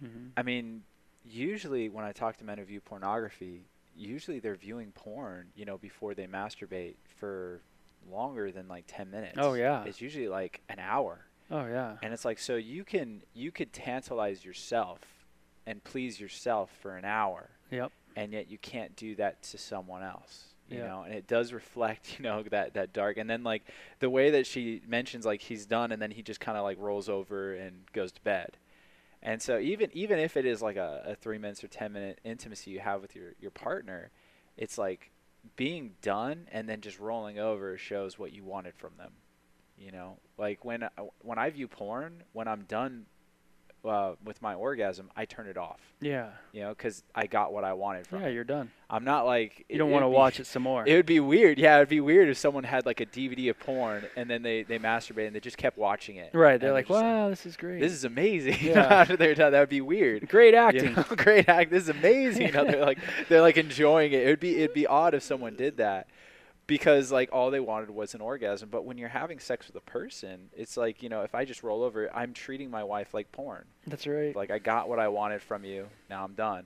[0.00, 0.82] hmm I mean,
[1.24, 3.64] usually when I talk to men who view pornography,
[3.96, 7.60] usually they're viewing porn, you know, before they masturbate for
[8.10, 9.38] longer than like 10 minutes.
[9.38, 9.84] Oh, yeah.
[9.84, 11.14] It's usually like an hour.
[11.50, 15.00] oh yeah And it's like so you can you could tantalize yourself
[15.66, 20.02] and please yourself for an hour yep and yet you can't do that to someone
[20.02, 20.86] else you Yeah.
[20.86, 21.02] know?
[21.02, 23.64] And it does reflect you know that that dark and then like
[24.00, 26.78] the way that she mentions like he's done and then he just kind of like
[26.80, 28.56] rolls over and goes to bed.
[29.22, 32.20] And so even even if it is like a, a three minutes or ten minute
[32.24, 34.10] intimacy you have with your your partner
[34.56, 35.10] it's like
[35.56, 39.12] being done and then just rolling over shows what you wanted from them
[39.78, 40.18] you know?
[40.38, 43.06] Like when uh, when i view porn when i'm done
[43.84, 45.80] uh, with my orgasm, I turn it off.
[46.00, 46.28] Yeah.
[46.52, 48.32] You know, because I got what I wanted from Yeah, it.
[48.34, 48.70] you're done.
[48.88, 50.84] I'm not like You don't want to watch it some more.
[50.86, 51.58] It would be weird.
[51.58, 54.62] Yeah, it'd be weird if someone had like a DVD of porn and then they
[54.62, 56.34] they masturbated and they just kept watching it.
[56.34, 56.60] right.
[56.60, 57.80] They're like, wow, this is great.
[57.80, 58.56] this is amazing.
[58.62, 58.80] Yeah.
[58.82, 60.28] After they're done, that would be weird.
[60.36, 60.94] great acting.
[61.16, 61.70] great act.
[61.70, 62.46] This is amazing.
[62.46, 64.22] You know, they're like they're like enjoying it.
[64.26, 66.06] It would be it'd be odd if someone did that
[66.66, 68.68] because like all they wanted was an orgasm.
[68.70, 71.62] But when you're having sex with a person, it's like you know if I just
[71.62, 73.64] roll over, I'm treating my wife like porn.
[73.86, 74.34] That's right.
[74.34, 75.88] Like I got what I wanted from you.
[76.08, 76.64] Now I'm done.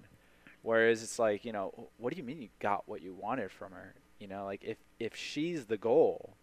[0.62, 3.72] Whereas it's like you know what do you mean you got what you wanted from
[3.72, 3.94] her?
[4.18, 6.34] You know like if if she's the goal,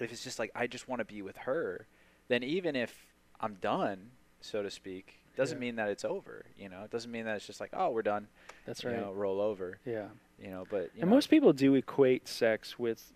[0.00, 1.86] if it's just like I just want to be with her,
[2.28, 2.94] then even if
[3.40, 4.10] I'm done,
[4.40, 5.60] so to speak, doesn't Yeah.
[5.60, 6.46] mean that it's over.
[6.58, 8.28] You know, it doesn't mean that it's just like oh we're done.
[8.66, 8.98] That's you right.
[9.00, 9.78] know, roll over.
[9.84, 10.08] yeah.
[10.42, 13.12] You know, but you and know, most people do equate sex with,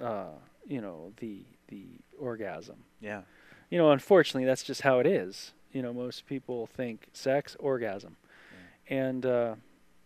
[0.00, 0.30] uh,
[0.66, 1.86] you know, the the
[2.18, 2.84] orgasm.
[3.00, 3.22] yeah,
[3.70, 5.52] You know, unfortunately, that's just how it is.
[5.72, 8.16] You know, most people think sex, orgasm,
[8.88, 9.54] and uh,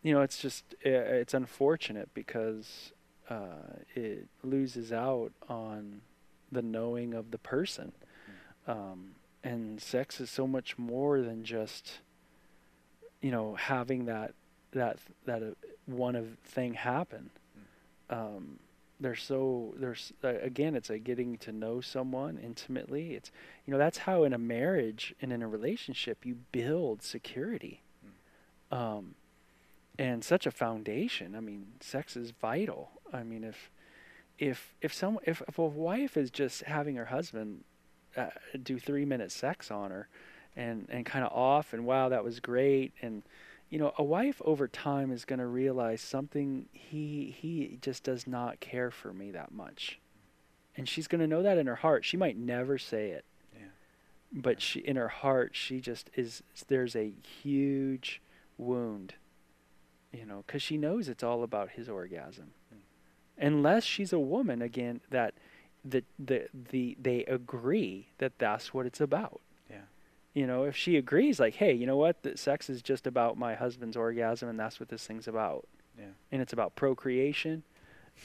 [0.03, 2.93] you know, it's just it's unfortunate because
[3.31, 6.03] uh, it loses out on
[6.51, 7.93] the knowing of the person,
[8.67, 9.13] um,
[9.43, 12.01] and sex is so much more than just,
[13.23, 14.35] you know, having that
[14.73, 15.43] that that
[15.87, 17.31] one of thing happen.
[18.11, 18.59] Um,
[19.01, 23.15] they're so there's uh, again it's a getting to know someone intimately.
[23.15, 23.31] It's
[23.67, 27.83] you know that's how in a marriage and in a relationship you build security.
[28.71, 29.17] Um,
[29.99, 31.35] and such a foundation.
[31.35, 32.91] I mean sex is vital.
[33.13, 33.71] I mean if
[34.39, 37.65] if if some if, if a wife is just having her husband
[38.17, 38.29] uh,
[38.63, 40.09] do three minute sex on her
[40.55, 43.23] and and kind of off and wow that was great and
[43.73, 48.27] you know a wife over time is going to realize something he he just does
[48.27, 49.99] not care for me that much.
[50.77, 52.05] And she's going to know that in her heart.
[52.05, 53.25] She might never say it.
[53.55, 53.69] Yeah.
[54.31, 58.21] but she in her heart she just is there's a huge
[58.59, 59.15] wound
[60.13, 62.53] you know cuz she knows it's all about his orgasm.
[62.69, 62.81] Hmm.
[63.39, 65.33] Unless she's a woman again that
[65.83, 69.41] the the the they agree that that's what it's about.
[69.41, 69.52] yeah,
[70.35, 73.37] you know, if she agrees, like, hey, you know what, that sex is just about
[73.37, 75.67] my husband's orgasm, and that's what this thing's about,
[75.99, 76.07] yeah.
[76.31, 77.63] and it's about procreation,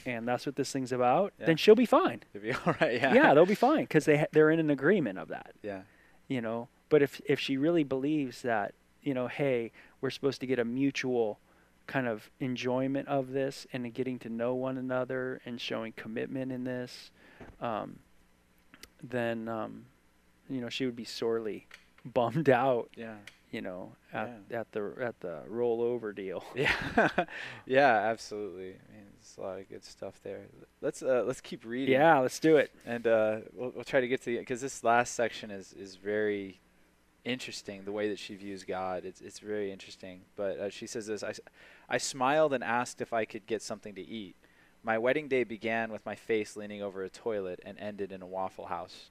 [0.05, 1.47] and that's what this thing's about, Yeah.
[1.47, 2.23] then she'll be fine.
[2.33, 2.93] It'd be all right.
[2.93, 5.81] Yeah, Yeah, they'll be fine because they ha- they're in an agreement of that, yeah,
[6.27, 6.69] you know.
[6.89, 10.65] But if if she really believes that, you know, hey, we're supposed to get a
[10.65, 11.39] mutual
[11.87, 16.63] kind of enjoyment of this and getting to know one another and showing commitment in
[16.65, 17.11] this,
[17.61, 17.99] um,
[19.03, 19.85] then um,
[20.49, 21.67] you know she would be sorely
[22.13, 23.15] bummed out yeah.
[23.51, 26.43] you know, at, at the at the rollover deal.
[26.55, 26.73] Yeah,
[27.65, 28.69] yeah, absolutely.
[28.69, 30.45] I mean, there's a lot of good stuff there.
[30.81, 31.93] Let's uh, let's keep reading.
[31.93, 32.71] Yeah, let's do it.
[32.85, 35.95] and uh, we'll, we'll try to get to the because this last section is is
[35.95, 36.59] very
[37.25, 37.83] interesting.
[37.83, 40.21] The way that she views God, it's it's very interesting.
[40.35, 41.33] But uh, she says this: I,
[41.89, 44.35] I smiled and asked if I could get something to eat.
[44.83, 48.27] My wedding day began with my face leaning over a toilet and ended in a
[48.27, 49.09] Waffle House.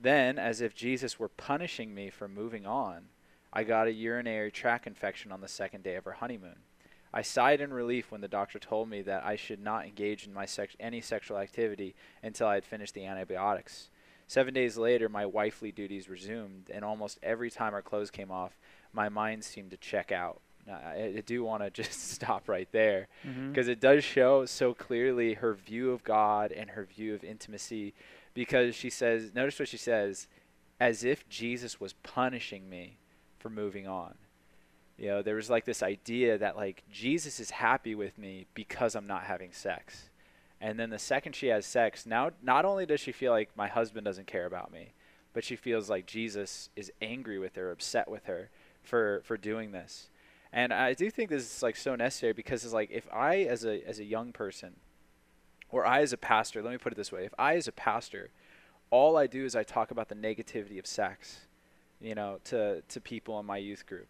[0.00, 3.06] Then, as if Jesus were punishing me for moving on,
[3.52, 6.56] I got a urinary tract infection on the second day of our honeymoon.
[7.12, 10.34] I sighed in relief when the doctor told me that I should not engage in
[10.34, 13.90] my sex- any sexual activity until I had finished the antibiotics.
[14.26, 18.58] Seven days later, my wifely duties resumed, and almost every time our clothes came off,
[18.92, 20.40] my mind seemed to check out.
[20.66, 23.50] Now, I, I do want to just stop right there mm-hmm.
[23.50, 27.94] because it does show so clearly her view of God and her view of intimacy.
[28.34, 30.28] Because she says, notice what she says,
[30.80, 32.98] as if Jesus was punishing me
[33.38, 34.14] for moving on.
[34.98, 38.94] You know, there was like this idea that like Jesus is happy with me because
[38.94, 40.10] I'm not having sex.
[40.60, 43.68] And then the second she has sex, now not only does she feel like my
[43.68, 44.92] husband doesn't care about me,
[45.32, 48.50] but she feels like Jesus is angry with her, upset with her
[48.82, 50.08] for for doing this.
[50.52, 53.64] And I do think this is like so necessary because it's like if I as
[53.64, 54.76] a as a young person
[55.70, 57.72] or I as a pastor, let me put it this way, if I as a
[57.72, 58.30] pastor,
[58.90, 61.40] all I do is I talk about the negativity of sex,
[62.00, 64.06] you know, to to people in my youth group.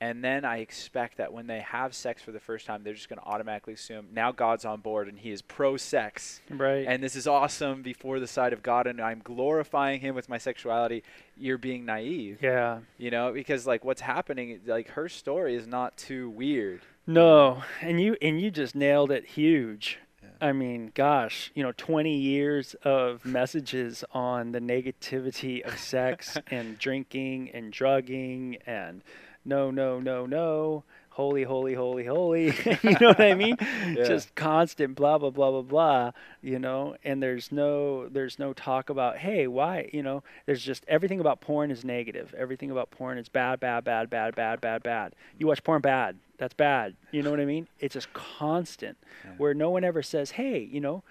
[0.00, 3.08] And then I expect that when they have sex for the first time, they're just
[3.08, 6.84] going to automatically assume now God's on board and he is pro sex Right.
[6.86, 10.36] and this is awesome before the sight of God and I'm glorifying him with my
[10.36, 11.04] sexuality.
[11.38, 12.80] You're being naive, yeah.
[12.98, 16.82] you know, because like what's happening, like her story is not too weird.
[17.06, 19.98] No, and you and you just nailed it huge.
[20.40, 26.78] I mean, gosh, you know, 20 years of messages on the negativity of sex and
[26.78, 29.02] drinking and drugging and
[29.44, 30.84] no, no, no, no,
[31.14, 32.44] holy, holy, holy, holy.
[32.82, 33.56] you know what I mean?
[33.94, 34.04] Yeah.
[34.04, 36.10] Just constant blah blah blah blah blah.
[36.42, 40.84] You know, and there's no there's no talk about hey why you know there's just
[40.88, 42.34] everything about porn is negative.
[42.36, 45.14] Everything about porn is bad, bad, bad, bad, bad, bad, bad.
[45.38, 46.16] You watch porn, bad.
[46.38, 46.94] That's bad.
[47.12, 47.68] You know what I mean?
[47.78, 49.32] It's just constant, Yeah.
[49.38, 51.02] where no one ever says hey you know,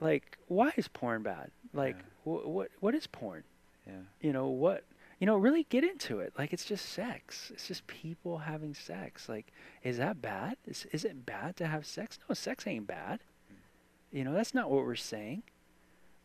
[0.00, 1.50] like why is porn bad?
[1.74, 2.32] Like Yeah.
[2.32, 3.44] wh- what what is porn?
[3.86, 3.94] Yeah.
[4.20, 4.84] you know what
[5.20, 6.32] you know really get into it.
[6.36, 7.50] Like it's just sex.
[7.54, 9.28] It's just people having sex.
[9.28, 9.52] Like
[9.84, 10.56] is that bad?
[10.66, 12.18] Is, is it bad to have sex?
[12.28, 13.20] No sex ain't bad.
[14.10, 15.44] You know that's not what we're saying.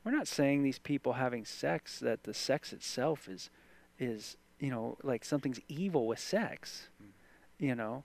[0.03, 3.49] We're not saying these people having sex that the sex itself is
[3.99, 7.05] is you know like something's evil with sex Mm.
[7.59, 8.03] you know?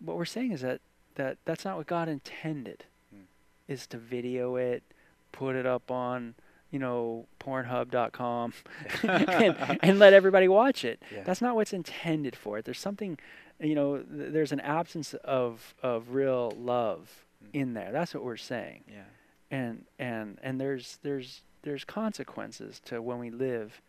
[0.00, 0.80] What we're saying is that
[1.14, 3.24] that that's not what god intended Mm.
[3.68, 4.82] is to video it
[5.30, 6.34] put it up on
[6.72, 8.52] you know pornhub.com
[9.04, 11.22] and, and let everybody watch it Yeah.
[11.22, 13.18] that's not what's intended for it there's something
[13.60, 17.48] you know th- there's an absence of of real love Mm.
[17.60, 19.02] in there that's what we're saying Yeah.
[19.50, 23.82] and and and there's there's there's consequences to when we live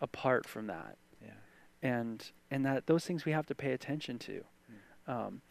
[0.00, 1.30] apart from that Yeah.
[1.82, 4.44] and and that those things we have to pay attention to
[5.08, 5.12] Mm.
[5.12, 5.42] um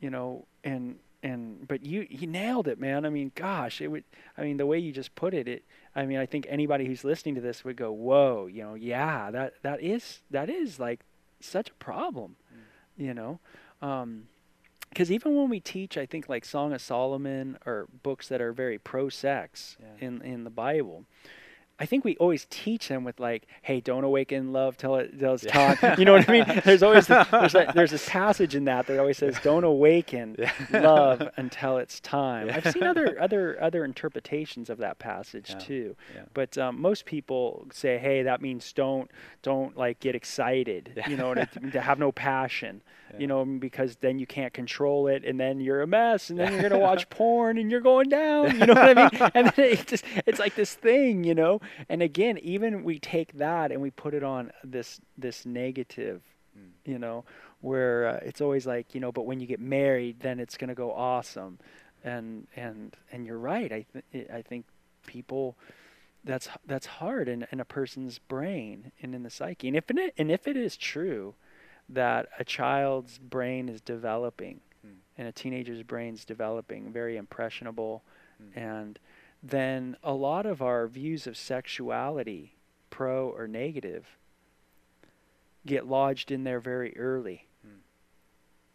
[0.00, 0.98] you know and
[1.30, 4.04] and but you you nailed it man i mean gosh it would
[4.38, 7.04] i mean the way you just put it it i mean i think anybody who's
[7.04, 11.00] listening to this would go whoa you know yeah that that is that is like
[11.40, 13.04] such a problem Mm.
[13.06, 13.40] you know
[13.82, 14.28] um
[14.88, 18.52] because even when we teach i think like song of solomon or books that are
[18.52, 20.06] very pro-sex Yeah.
[20.06, 21.04] in in the bible
[21.78, 25.34] I think we always teach them with like, "Hey, don't awaken love till it till
[25.34, 25.74] it's Yeah.
[25.74, 26.44] time." You know what I mean?
[26.64, 30.36] There's always this, there's like, there's this passage in that that always says, "Don't awaken
[30.38, 30.52] Yeah.
[30.70, 32.56] love until it's time." Yeah.
[32.56, 35.96] I've seen other other other interpretations of that passage too,
[36.32, 39.10] but um, most people say, "Hey, that means don't
[39.42, 42.82] don't like get excited," you know, to, to have no passion,
[43.18, 46.52] you know, because then you can't control it, and then you're a mess, and then
[46.52, 48.58] you're gonna watch porn, and you're going down.
[48.58, 49.30] You know what I mean?
[49.34, 51.60] And then it just it's like this thing, you know.
[51.88, 56.22] And again, even we take that and we put it on this this negative,
[56.58, 56.70] Mm.
[56.86, 57.24] you know,
[57.60, 60.74] where uh, it's always like, you know, but when you get married, then it's gonna
[60.74, 61.58] go awesome,
[62.02, 63.70] and and and you're right.
[63.72, 64.64] I th- I think
[65.06, 65.56] people
[66.24, 69.68] that's that's hard in, in a person's brain and in the psyche.
[69.68, 71.34] And if it, and if it is true
[71.88, 74.96] that a child's brain is developing Mm.
[75.18, 78.02] and a teenager's brain's developing, very impressionable,
[78.42, 78.56] Mm.
[78.56, 78.98] and
[79.42, 82.54] then a lot of our views of sexuality,
[82.90, 84.16] pro or negative,
[85.64, 87.46] get lodged in there very early.
[87.66, 87.70] Mm.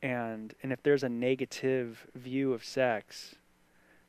[0.02, 3.36] And and if there's a negative view of sex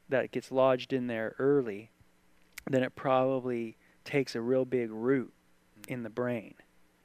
[0.09, 1.91] that gets lodged in there early,
[2.69, 5.33] then it probably takes a real big root
[5.83, 5.89] Mm.
[5.91, 6.55] in the brain.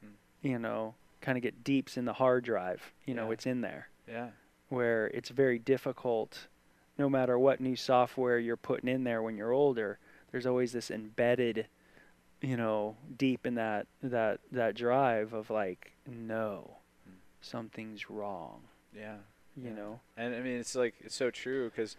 [0.05, 0.09] Mm.
[0.41, 2.91] You know, kind of get deeps in the hard drive.
[3.05, 4.31] You know, it's in there Yeah.
[4.69, 6.47] where it's very difficult
[6.97, 9.99] no matter what new software you're putting in there when you're older
[10.31, 11.67] there's always this embedded
[12.41, 17.13] you know deep in that that that drive of like no Mm.
[17.41, 18.61] something's wrong
[18.93, 19.17] Yeah.
[19.55, 19.75] you Yeah.
[19.75, 21.95] know And I mean, it's like it's so true because,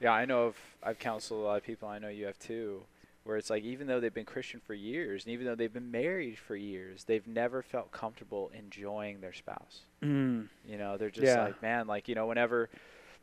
[0.00, 1.88] yeah, I know of I've counseled a lot of people.
[1.88, 2.82] I know you have too,
[3.24, 5.90] where it's like even though they've been Christian for years, and even though they've been
[5.90, 9.82] married for years, they've never felt comfortable enjoying their spouse.
[10.02, 10.48] mm.
[10.66, 11.44] You know, they're just Yeah.
[11.44, 12.68] like, man, like you know, whenever,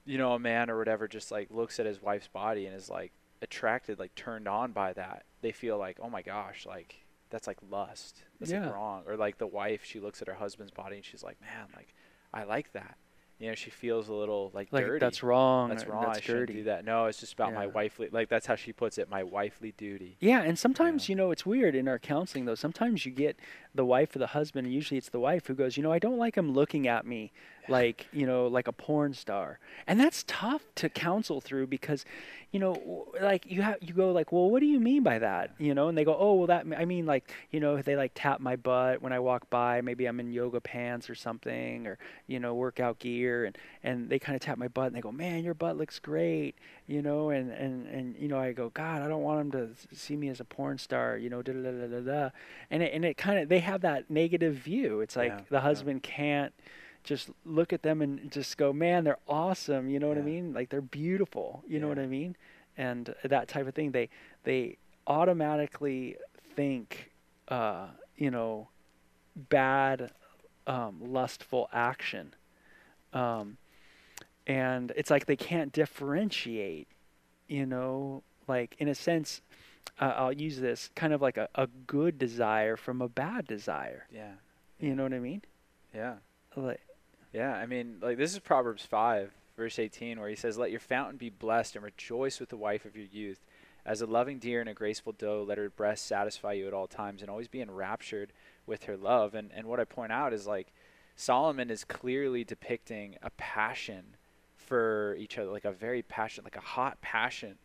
[0.07, 2.89] you know, a man or whatever just like looks at his wife's body and is
[2.89, 7.45] like attracted, like turned on by that, they feel like, oh my gosh, like that's
[7.47, 8.23] like lust.
[8.39, 8.65] That's Yeah.
[8.65, 9.03] like wrong.
[9.05, 11.93] Or like the wife, she looks at her husband's body and she's like, man, like
[12.33, 12.97] I like that.
[13.39, 14.99] You know, she feels a little like, like dirty.
[14.99, 16.05] that's wrong That's wrong.
[16.07, 16.83] that's I shouldn't dirty do that.
[16.85, 18.09] No, it's just about my wifely.
[18.11, 19.11] Like that's how she puts it.
[19.11, 20.17] My wifely duty.
[20.19, 22.55] Yeah, and sometimes you know it's weird in our counseling though.
[22.55, 23.37] Sometimes you get
[23.77, 25.99] the wife or the husband, and usually it's the wife who goes, you know, I
[25.99, 27.31] don't like him looking at me
[27.69, 32.05] like you know like a porn star, and that's tough to counsel through because,
[32.51, 35.51] you know, like you have you go like, well, what do you mean by that?
[35.57, 38.11] You know, and they go, oh, well, that I mean like you know they like
[38.15, 39.81] tap my butt when I walk by.
[39.81, 44.19] Maybe I'm in yoga pants or something, or you know workout gear, and and they
[44.19, 46.55] kind of tap my butt and they go, man, your butt looks great
[46.87, 49.69] you know, and, and, and you know, I go, God, I don't want him to
[49.95, 52.29] see me as a porn star, you know, da da da da da, da.
[52.71, 55.01] and it, and it kind of they have that negative view.
[55.01, 55.61] It's like Yeah, the yeah.
[55.61, 56.53] husband can't
[57.03, 60.53] just look at them and just go, man, they're awesome, you know what I mean?
[60.53, 62.35] Like they're beautiful, you know what I mean?
[62.77, 63.91] And that type of thing.
[63.91, 64.09] They
[64.43, 64.77] they
[65.07, 66.17] automatically
[66.55, 67.11] think,
[67.49, 68.69] uh, you know,
[69.35, 70.11] bad,
[70.67, 72.33] um, lustful action.
[73.13, 73.57] Um,
[74.47, 76.87] and it's like they can't differentiate
[77.47, 79.41] you know like in a sense
[79.99, 84.05] uh, i'll use this kind of like a, a good desire from a bad desire
[84.11, 84.33] Yeah.
[84.79, 85.41] you know what i mean
[85.93, 86.15] Yeah.
[86.55, 86.81] like
[87.33, 90.79] Yeah, I mean, like this is Proverbs 5, verse 18, where he says, Let your
[90.79, 93.45] fountain be blessed and rejoice with the wife of your youth.
[93.85, 96.87] As a loving deer and a graceful doe, let her breast satisfy you at all
[96.87, 98.31] times and always be enraptured
[98.65, 99.35] with her love.
[99.35, 100.71] And, and what I point out is like
[101.15, 104.15] Solomon is clearly depicting a passion
[104.55, 107.57] for each other, like a very passion, like a hot passion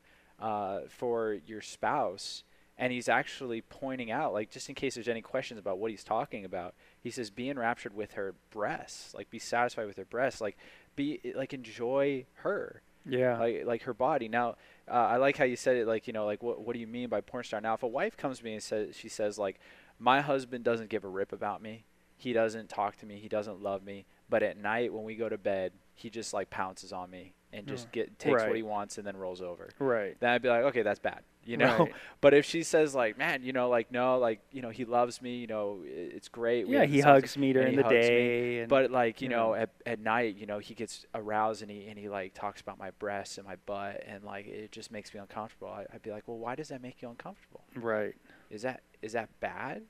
[0.42, 2.42] uh, for your spouse.
[2.78, 6.02] And he's actually pointing out, like, just in case there's any questions about what he's
[6.02, 10.40] talking about, he says, be enraptured with her breasts, like, be satisfied with her breasts,
[10.40, 10.56] like,
[10.96, 13.38] be, like, enjoy her, Yeah.
[13.38, 14.26] like, like her body.
[14.26, 14.56] Now,
[14.88, 16.86] uh, I like how you said it, like, you know, like, what, what do you
[16.86, 17.60] mean by porn star?
[17.60, 19.60] Now, if a wife comes to me and says, she says, like,
[20.00, 21.84] my husband doesn't give a rip about me,
[22.16, 25.28] he doesn't talk to me, he doesn't love me, but at night when we go
[25.28, 28.98] to bed, he just, like, pounces on me and just get takes what he wants
[28.98, 30.16] and then rolls over right.
[30.20, 31.78] then I'd be like, okay, that's bad, you know.
[31.78, 31.92] Right.
[32.20, 35.20] But if she says like, man, you know, like no, like you know, he loves
[35.20, 36.66] me, you know, it's great.
[36.68, 38.64] we Yeah, he hugs me during the day.
[38.64, 39.54] But like you you know, know.
[39.54, 42.78] at, at night, you know, he gets aroused and he and he like talks about
[42.78, 45.68] my breasts and my butt and like it just makes me uncomfortable.
[45.68, 47.64] I, I'd be like, well, why does that make you uncomfortable?
[47.74, 48.14] right.
[48.50, 49.82] Is that is that bad?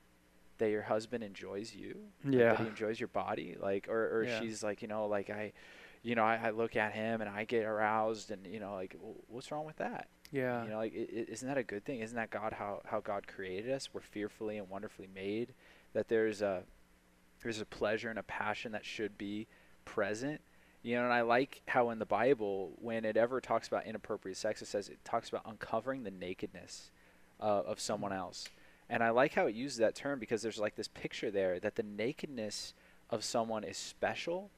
[0.59, 1.97] That your husband enjoys you?
[2.23, 2.49] Like, Yeah.
[2.53, 4.39] that he enjoys your body, like, or or Yeah.
[4.39, 5.51] she's like, you know, like I,
[6.03, 8.93] you know, I, I look at him and I get aroused and you know, like,
[8.93, 10.07] w- what's wrong with that?
[10.31, 10.63] Yeah.
[10.63, 12.01] You know, like, isn't that a good thing?
[12.01, 13.89] Isn't that God how how God created us?
[13.93, 15.53] We're fearfully and wonderfully made.
[15.93, 16.63] That there's a
[17.41, 19.47] there's a pleasure and a passion that should be
[19.85, 20.41] present.
[20.81, 24.37] You know, and I like how in the Bible, when it ever talks about inappropriate
[24.37, 26.91] sex, it says it talks about uncovering the nakedness
[27.39, 28.49] uh, of someone else.
[28.89, 31.75] And I like how it uses that term because there's like this picture there that
[31.75, 32.73] the nakedness
[33.09, 34.51] of someone is special,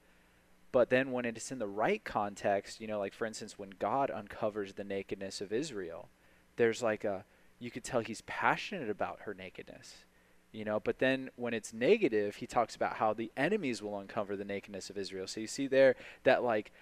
[0.75, 4.11] but then when it's in the right context, you know, like for instance, when God
[4.11, 6.09] uncovers the nakedness of Israel,
[6.57, 7.23] there's like a,
[7.59, 10.03] you could tell he's passionate about her nakedness,
[10.51, 14.35] you know, but then when it's negative, he talks about how the enemies will uncover
[14.35, 15.27] the nakedness of Israel.
[15.27, 15.95] So you see there
[16.25, 16.73] that like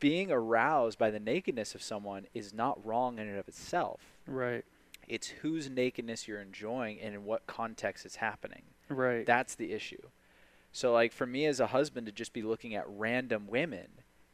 [0.00, 4.02] being aroused by the nakedness of someone is not wrong in and of itself.
[4.26, 4.66] Right.
[5.08, 8.64] It's whose nakedness you're enjoying and in what context it's happening.
[8.90, 9.24] Right.
[9.24, 10.10] That's the issue.
[10.72, 13.88] So like for me as a husband to just be looking at random women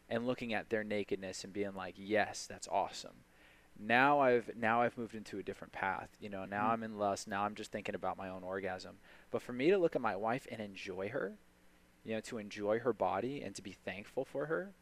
[0.08, 3.24] and looking at their nakedness and being like, "Yes, that's awesome."
[3.78, 6.10] Now I've now I've moved into a different path.
[6.20, 6.72] You know, now Mhm.
[6.72, 7.28] I'm in lust.
[7.28, 8.98] Now I'm just thinking about my own orgasm.
[9.30, 11.36] But for me to look at my wife and enjoy her,
[12.04, 14.72] you know, to enjoy her body and to be thankful for her,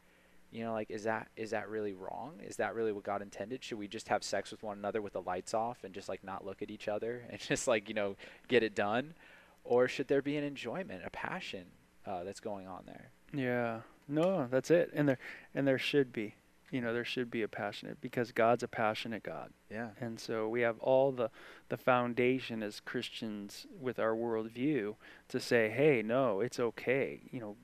[0.53, 2.41] you know, like is that is that really wrong?
[2.41, 3.65] Is that really what God intended?
[3.65, 6.23] Should we just have sex with one another with the lights off and just like
[6.23, 8.17] not look at each other and just like, you know,
[8.49, 9.15] get it done?
[9.65, 11.65] Or should there be an enjoyment, a passion
[12.07, 13.11] uh, that's going on there?
[13.33, 13.81] Yeah.
[14.09, 14.91] No, that's it.
[14.95, 15.19] And there
[15.55, 16.35] and there should be.
[16.71, 19.53] You know, there should be a passionate because God's a passionate God.
[19.71, 19.91] Yeah.
[20.01, 21.31] And so we have all the
[21.69, 24.97] the foundation as Christians with our worldview
[25.29, 27.21] to say, hey, no, it's okay.
[27.31, 27.57] You know,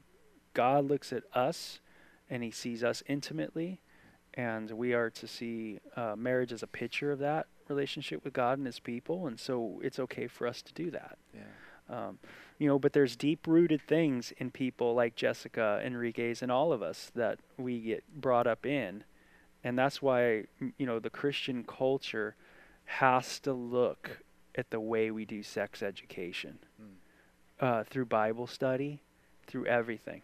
[0.55, 1.81] God looks at us
[2.29, 3.81] and he sees us intimately
[4.35, 8.59] and we are to see uh, marriage as a picture of that relationship with God
[8.59, 11.19] and his people and so it's okay for us to do that.
[11.35, 11.41] Yeah.
[11.91, 12.19] Um,
[12.59, 16.83] you know, but there's deep rooted things in people like Jessica, Henriquez, and all of
[16.83, 19.03] us that we get brought up in.
[19.65, 20.45] And that's why,
[20.79, 22.37] you know, the Christian culture
[22.85, 24.23] has to look
[24.55, 26.87] at the way we do sex education Mm.
[27.61, 29.03] uh, through Bible study,
[29.47, 30.23] through everything.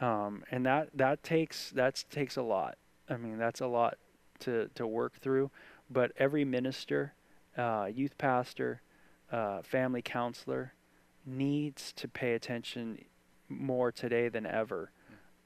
[0.00, 2.76] Um, and that, that takes that takes a lot.
[3.08, 3.96] I mean, that's a lot
[4.40, 5.50] to, to work through.
[5.90, 7.14] But every minister,
[7.56, 8.80] uh, youth pastor,
[9.30, 10.72] uh, family counselor
[11.26, 13.04] needs to pay attention
[13.48, 14.90] more today than ever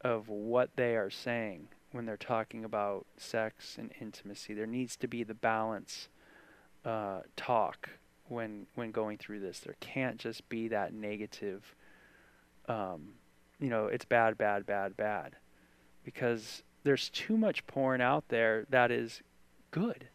[0.01, 4.55] of what they are saying when they're talking about sex and intimacy.
[4.55, 6.09] There needs to be the balance
[6.85, 7.91] uh, talk
[8.29, 9.61] when when going through this.
[9.61, 11.75] There can't just be that negative.
[12.69, 13.15] Um,
[13.59, 15.37] you know, it's bad, bad, bad, bad,
[16.05, 19.23] because there's too much porn out there that is
[19.71, 20.09] good.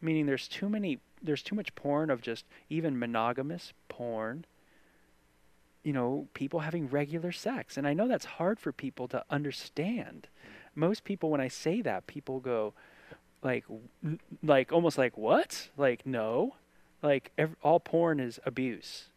[0.00, 0.98] Meaning, there's too many.
[1.22, 4.44] There's too much porn of just even monogamous porn.
[5.88, 10.28] You know, people having regular sex, and I know that's hard for people to understand.
[10.74, 12.74] Most people, when I say that, people go,
[13.42, 13.64] like,
[14.04, 15.70] "N- like almost like what?
[15.78, 16.56] Like no,
[17.00, 19.08] like ev- all porn is abuse.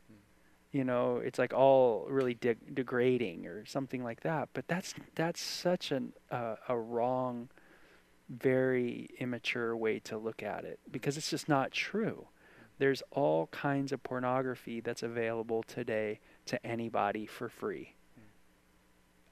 [0.72, 4.48] You know, it's like all really de- degrading or something like that.
[4.54, 7.50] But that's that's such an uh, a wrong,
[8.30, 12.28] very immature way to look at it because it's just not true.
[12.78, 17.96] There's all kinds of pornography that's available today to anybody for free.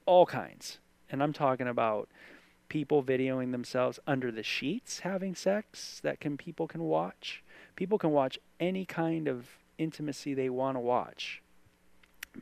[0.06, 0.78] All kinds.
[1.10, 2.08] And I'm talking about
[2.68, 7.42] people videoing themselves under the sheets having sex that can people can watch.
[7.76, 9.46] People can watch any kind of
[9.78, 11.42] intimacy they want to watch.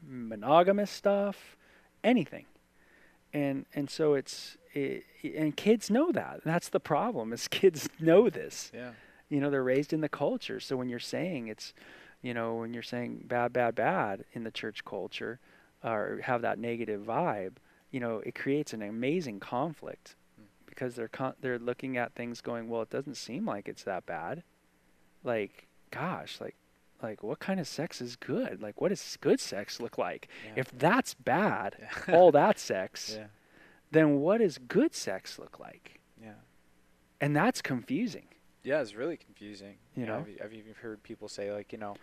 [0.07, 1.57] Monogamous stuff,
[2.05, 2.45] anything.
[3.33, 5.05] and and so it's it,
[5.37, 6.41] and kids know that.
[6.45, 7.33] That's the problem.
[7.33, 8.71] Is kids know this.
[8.75, 8.91] Yeah.
[9.31, 10.61] You know, they're raised in the culture.
[10.61, 11.75] So when you're saying it's,
[12.23, 15.39] you know, when you're saying bad, bad, bad in the church culture,
[15.85, 17.55] or have that negative vibe,
[17.91, 20.45] you know, it creates an amazing conflict Mm.
[20.67, 24.05] because they're con- they're looking at things going, well, it doesn't seem like it's that
[24.07, 24.43] bad.
[25.25, 26.57] Like, gosh, like
[27.01, 28.61] like what kind of sex is good?
[28.61, 30.29] Like what does good sex look like?
[30.47, 30.53] Yeah.
[30.57, 31.77] If that's bad,
[32.09, 32.17] Yeah.
[32.17, 33.27] all that sex, yeah.
[33.93, 36.01] then what does good sex look like?
[36.21, 36.33] Yeah.
[37.21, 38.27] And that's confusing.
[38.69, 39.77] Yeah, it's really confusing.
[39.97, 40.19] You know?
[40.19, 41.97] I've, I've even heard people say like, you know,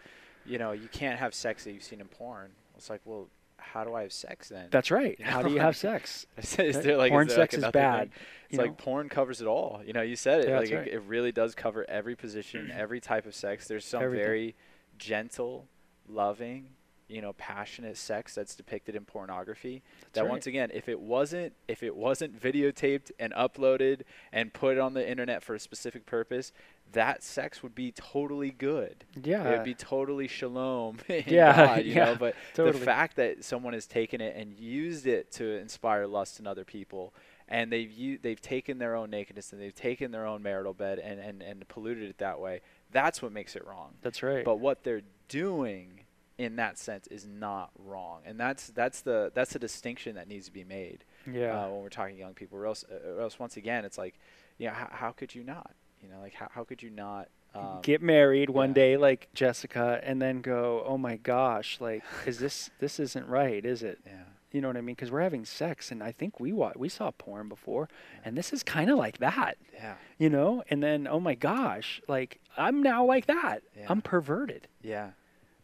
[0.45, 2.51] you know, you can't have sex that you've seen in porn.
[2.75, 4.67] It's like, well, how do I have sex then?
[4.71, 5.15] That's right.
[5.19, 6.25] You How do you have sex?
[6.37, 7.81] is there like porn is there like sex is another thing?
[7.81, 8.09] bad,
[8.45, 8.75] It's you like know?
[8.77, 9.81] porn covers it all.
[9.85, 10.49] You know, you said it.
[10.49, 13.67] Yeah, like that's it, it really does cover every position, every type of sex.
[13.67, 14.25] There's some Everything.
[14.25, 14.55] very
[14.97, 15.67] gentle,
[16.07, 16.69] loving,
[17.07, 19.83] you know, passionate sex that's depicted in pornography.
[20.13, 20.29] that right.
[20.29, 24.01] once again, if it wasn't if it wasn't videotaped and uploaded
[24.31, 26.51] and put on the internet for a specific purpose,
[26.93, 29.05] that sex would be totally good.
[29.21, 29.47] Yeah.
[29.47, 32.15] It would be totally shalom in Yeah, God, you yeah, know.
[32.15, 32.79] But totally.
[32.79, 36.63] the fact that someone has taken it and used it to inspire lust in other
[36.63, 37.13] people,
[37.47, 40.99] and they've u- they've taken their own nakedness and they've taken their own marital bed
[40.99, 43.93] and, and, and polluted it that way, that's what makes it wrong.
[44.01, 44.43] That's right.
[44.43, 46.04] But what they're doing
[46.37, 50.47] in that sense is not wrong, and that's that's the that's the distinction that needs
[50.47, 51.63] to be made yeah.
[51.65, 52.57] uh, when we're talking young people.
[52.57, 52.83] Or else,
[53.15, 54.19] or else once again, it's like,
[54.57, 55.71] you know, how, how could you not?
[56.01, 58.73] You know, like how, how could you not um, Get married one yeah.
[58.75, 63.65] day like Jessica and then go, "Oh my gosh, like is this this isn't right,
[63.65, 64.23] is it?" Yeah.
[64.51, 64.95] You know what I mean?
[64.95, 67.89] Cuz we're having sex and I think we wa- we saw porn before
[68.23, 69.95] and this is kind of like that, Yeah.
[70.17, 70.63] you know?
[70.69, 73.63] And then, "Oh my gosh, like I'm now like that.
[73.77, 73.85] Yeah.
[73.89, 75.11] I'm perverted." Yeah.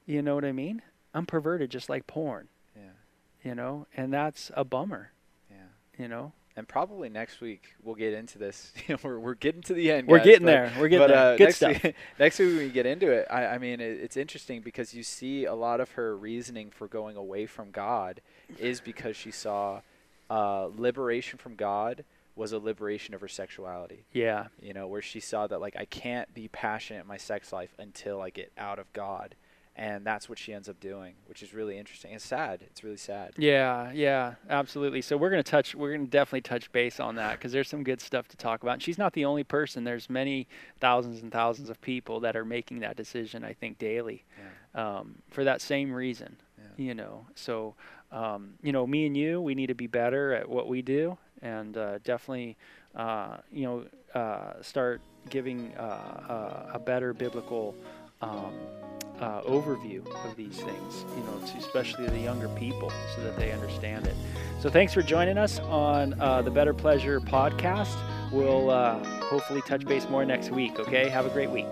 [0.05, 0.81] You know what I mean?
[1.13, 2.81] I'm perverted just like porn, Yeah.
[3.43, 3.87] you know?
[3.95, 5.11] And that's a bummer,
[5.49, 5.57] Yeah.
[5.97, 6.33] you know?
[6.55, 8.73] And probably next week we'll get into this.
[9.03, 10.07] We're we're getting to the end.
[10.07, 10.73] We're guys, getting but- there.
[10.79, 11.33] We're getting but, there.
[11.33, 11.83] Uh, Good next stuff.
[11.83, 14.93] Week, next week when we get into it, I, I mean, it, it's interesting because
[14.93, 18.19] you see a lot of her reasoning for going away from God
[18.59, 19.81] is because she saw
[20.29, 22.03] uh, liberation from God
[22.35, 24.05] was a liberation of her sexuality.
[24.13, 24.47] Yeah.
[24.61, 27.73] You know, where she saw that like I can't be passionate in my sex life
[27.79, 29.35] until I get out of God,
[29.75, 32.13] and that's what she ends up doing, which is really interesting.
[32.13, 32.61] It's sad.
[32.61, 33.33] It's really sad.
[33.37, 35.01] Yeah, yeah, absolutely.
[35.01, 38.01] So we're gonna touch, we're gonna definitely touch base on that because there's some good
[38.01, 38.73] stuff to talk about.
[38.73, 39.83] And she's not the only person.
[39.83, 40.47] There's many
[40.79, 43.43] thousands and thousands of people that are making that decision.
[43.43, 44.25] I think daily,
[44.75, 46.37] um, for that same reason.
[46.57, 46.85] Yeah.
[46.85, 47.75] You know, so
[48.11, 51.17] um, you know, me and you, we need to be better at what we do,
[51.41, 52.57] and uh, definitely,
[52.95, 57.75] uh, you know, uh, start giving uh, uh, a better biblical.
[58.21, 58.53] Um,
[59.19, 64.07] uh, overview of these things, you know, especially the younger people, so that they understand
[64.07, 64.15] it.
[64.59, 67.95] So, thanks for joining us on uh, the Better Pleasure podcast.
[68.31, 70.79] We'll uh, hopefully touch base more next week.
[70.79, 71.67] Okay, have a great week.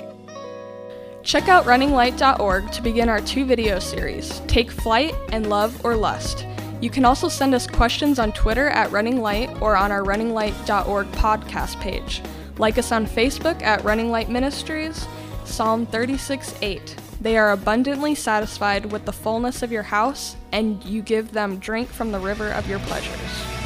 [1.23, 6.45] Check out runninglight.org to begin our two video series, Take Flight and Love or Lust.
[6.81, 11.07] You can also send us questions on Twitter at Running Light or on our runninglight.org
[11.11, 12.21] podcast page.
[12.57, 15.05] Like us on Facebook at Running Light Ministries,
[15.49, 16.95] Psalm 36 8.
[17.19, 21.89] They are abundantly satisfied with the fullness of your house, and you give them drink
[21.89, 23.58] from the river of your pleasures.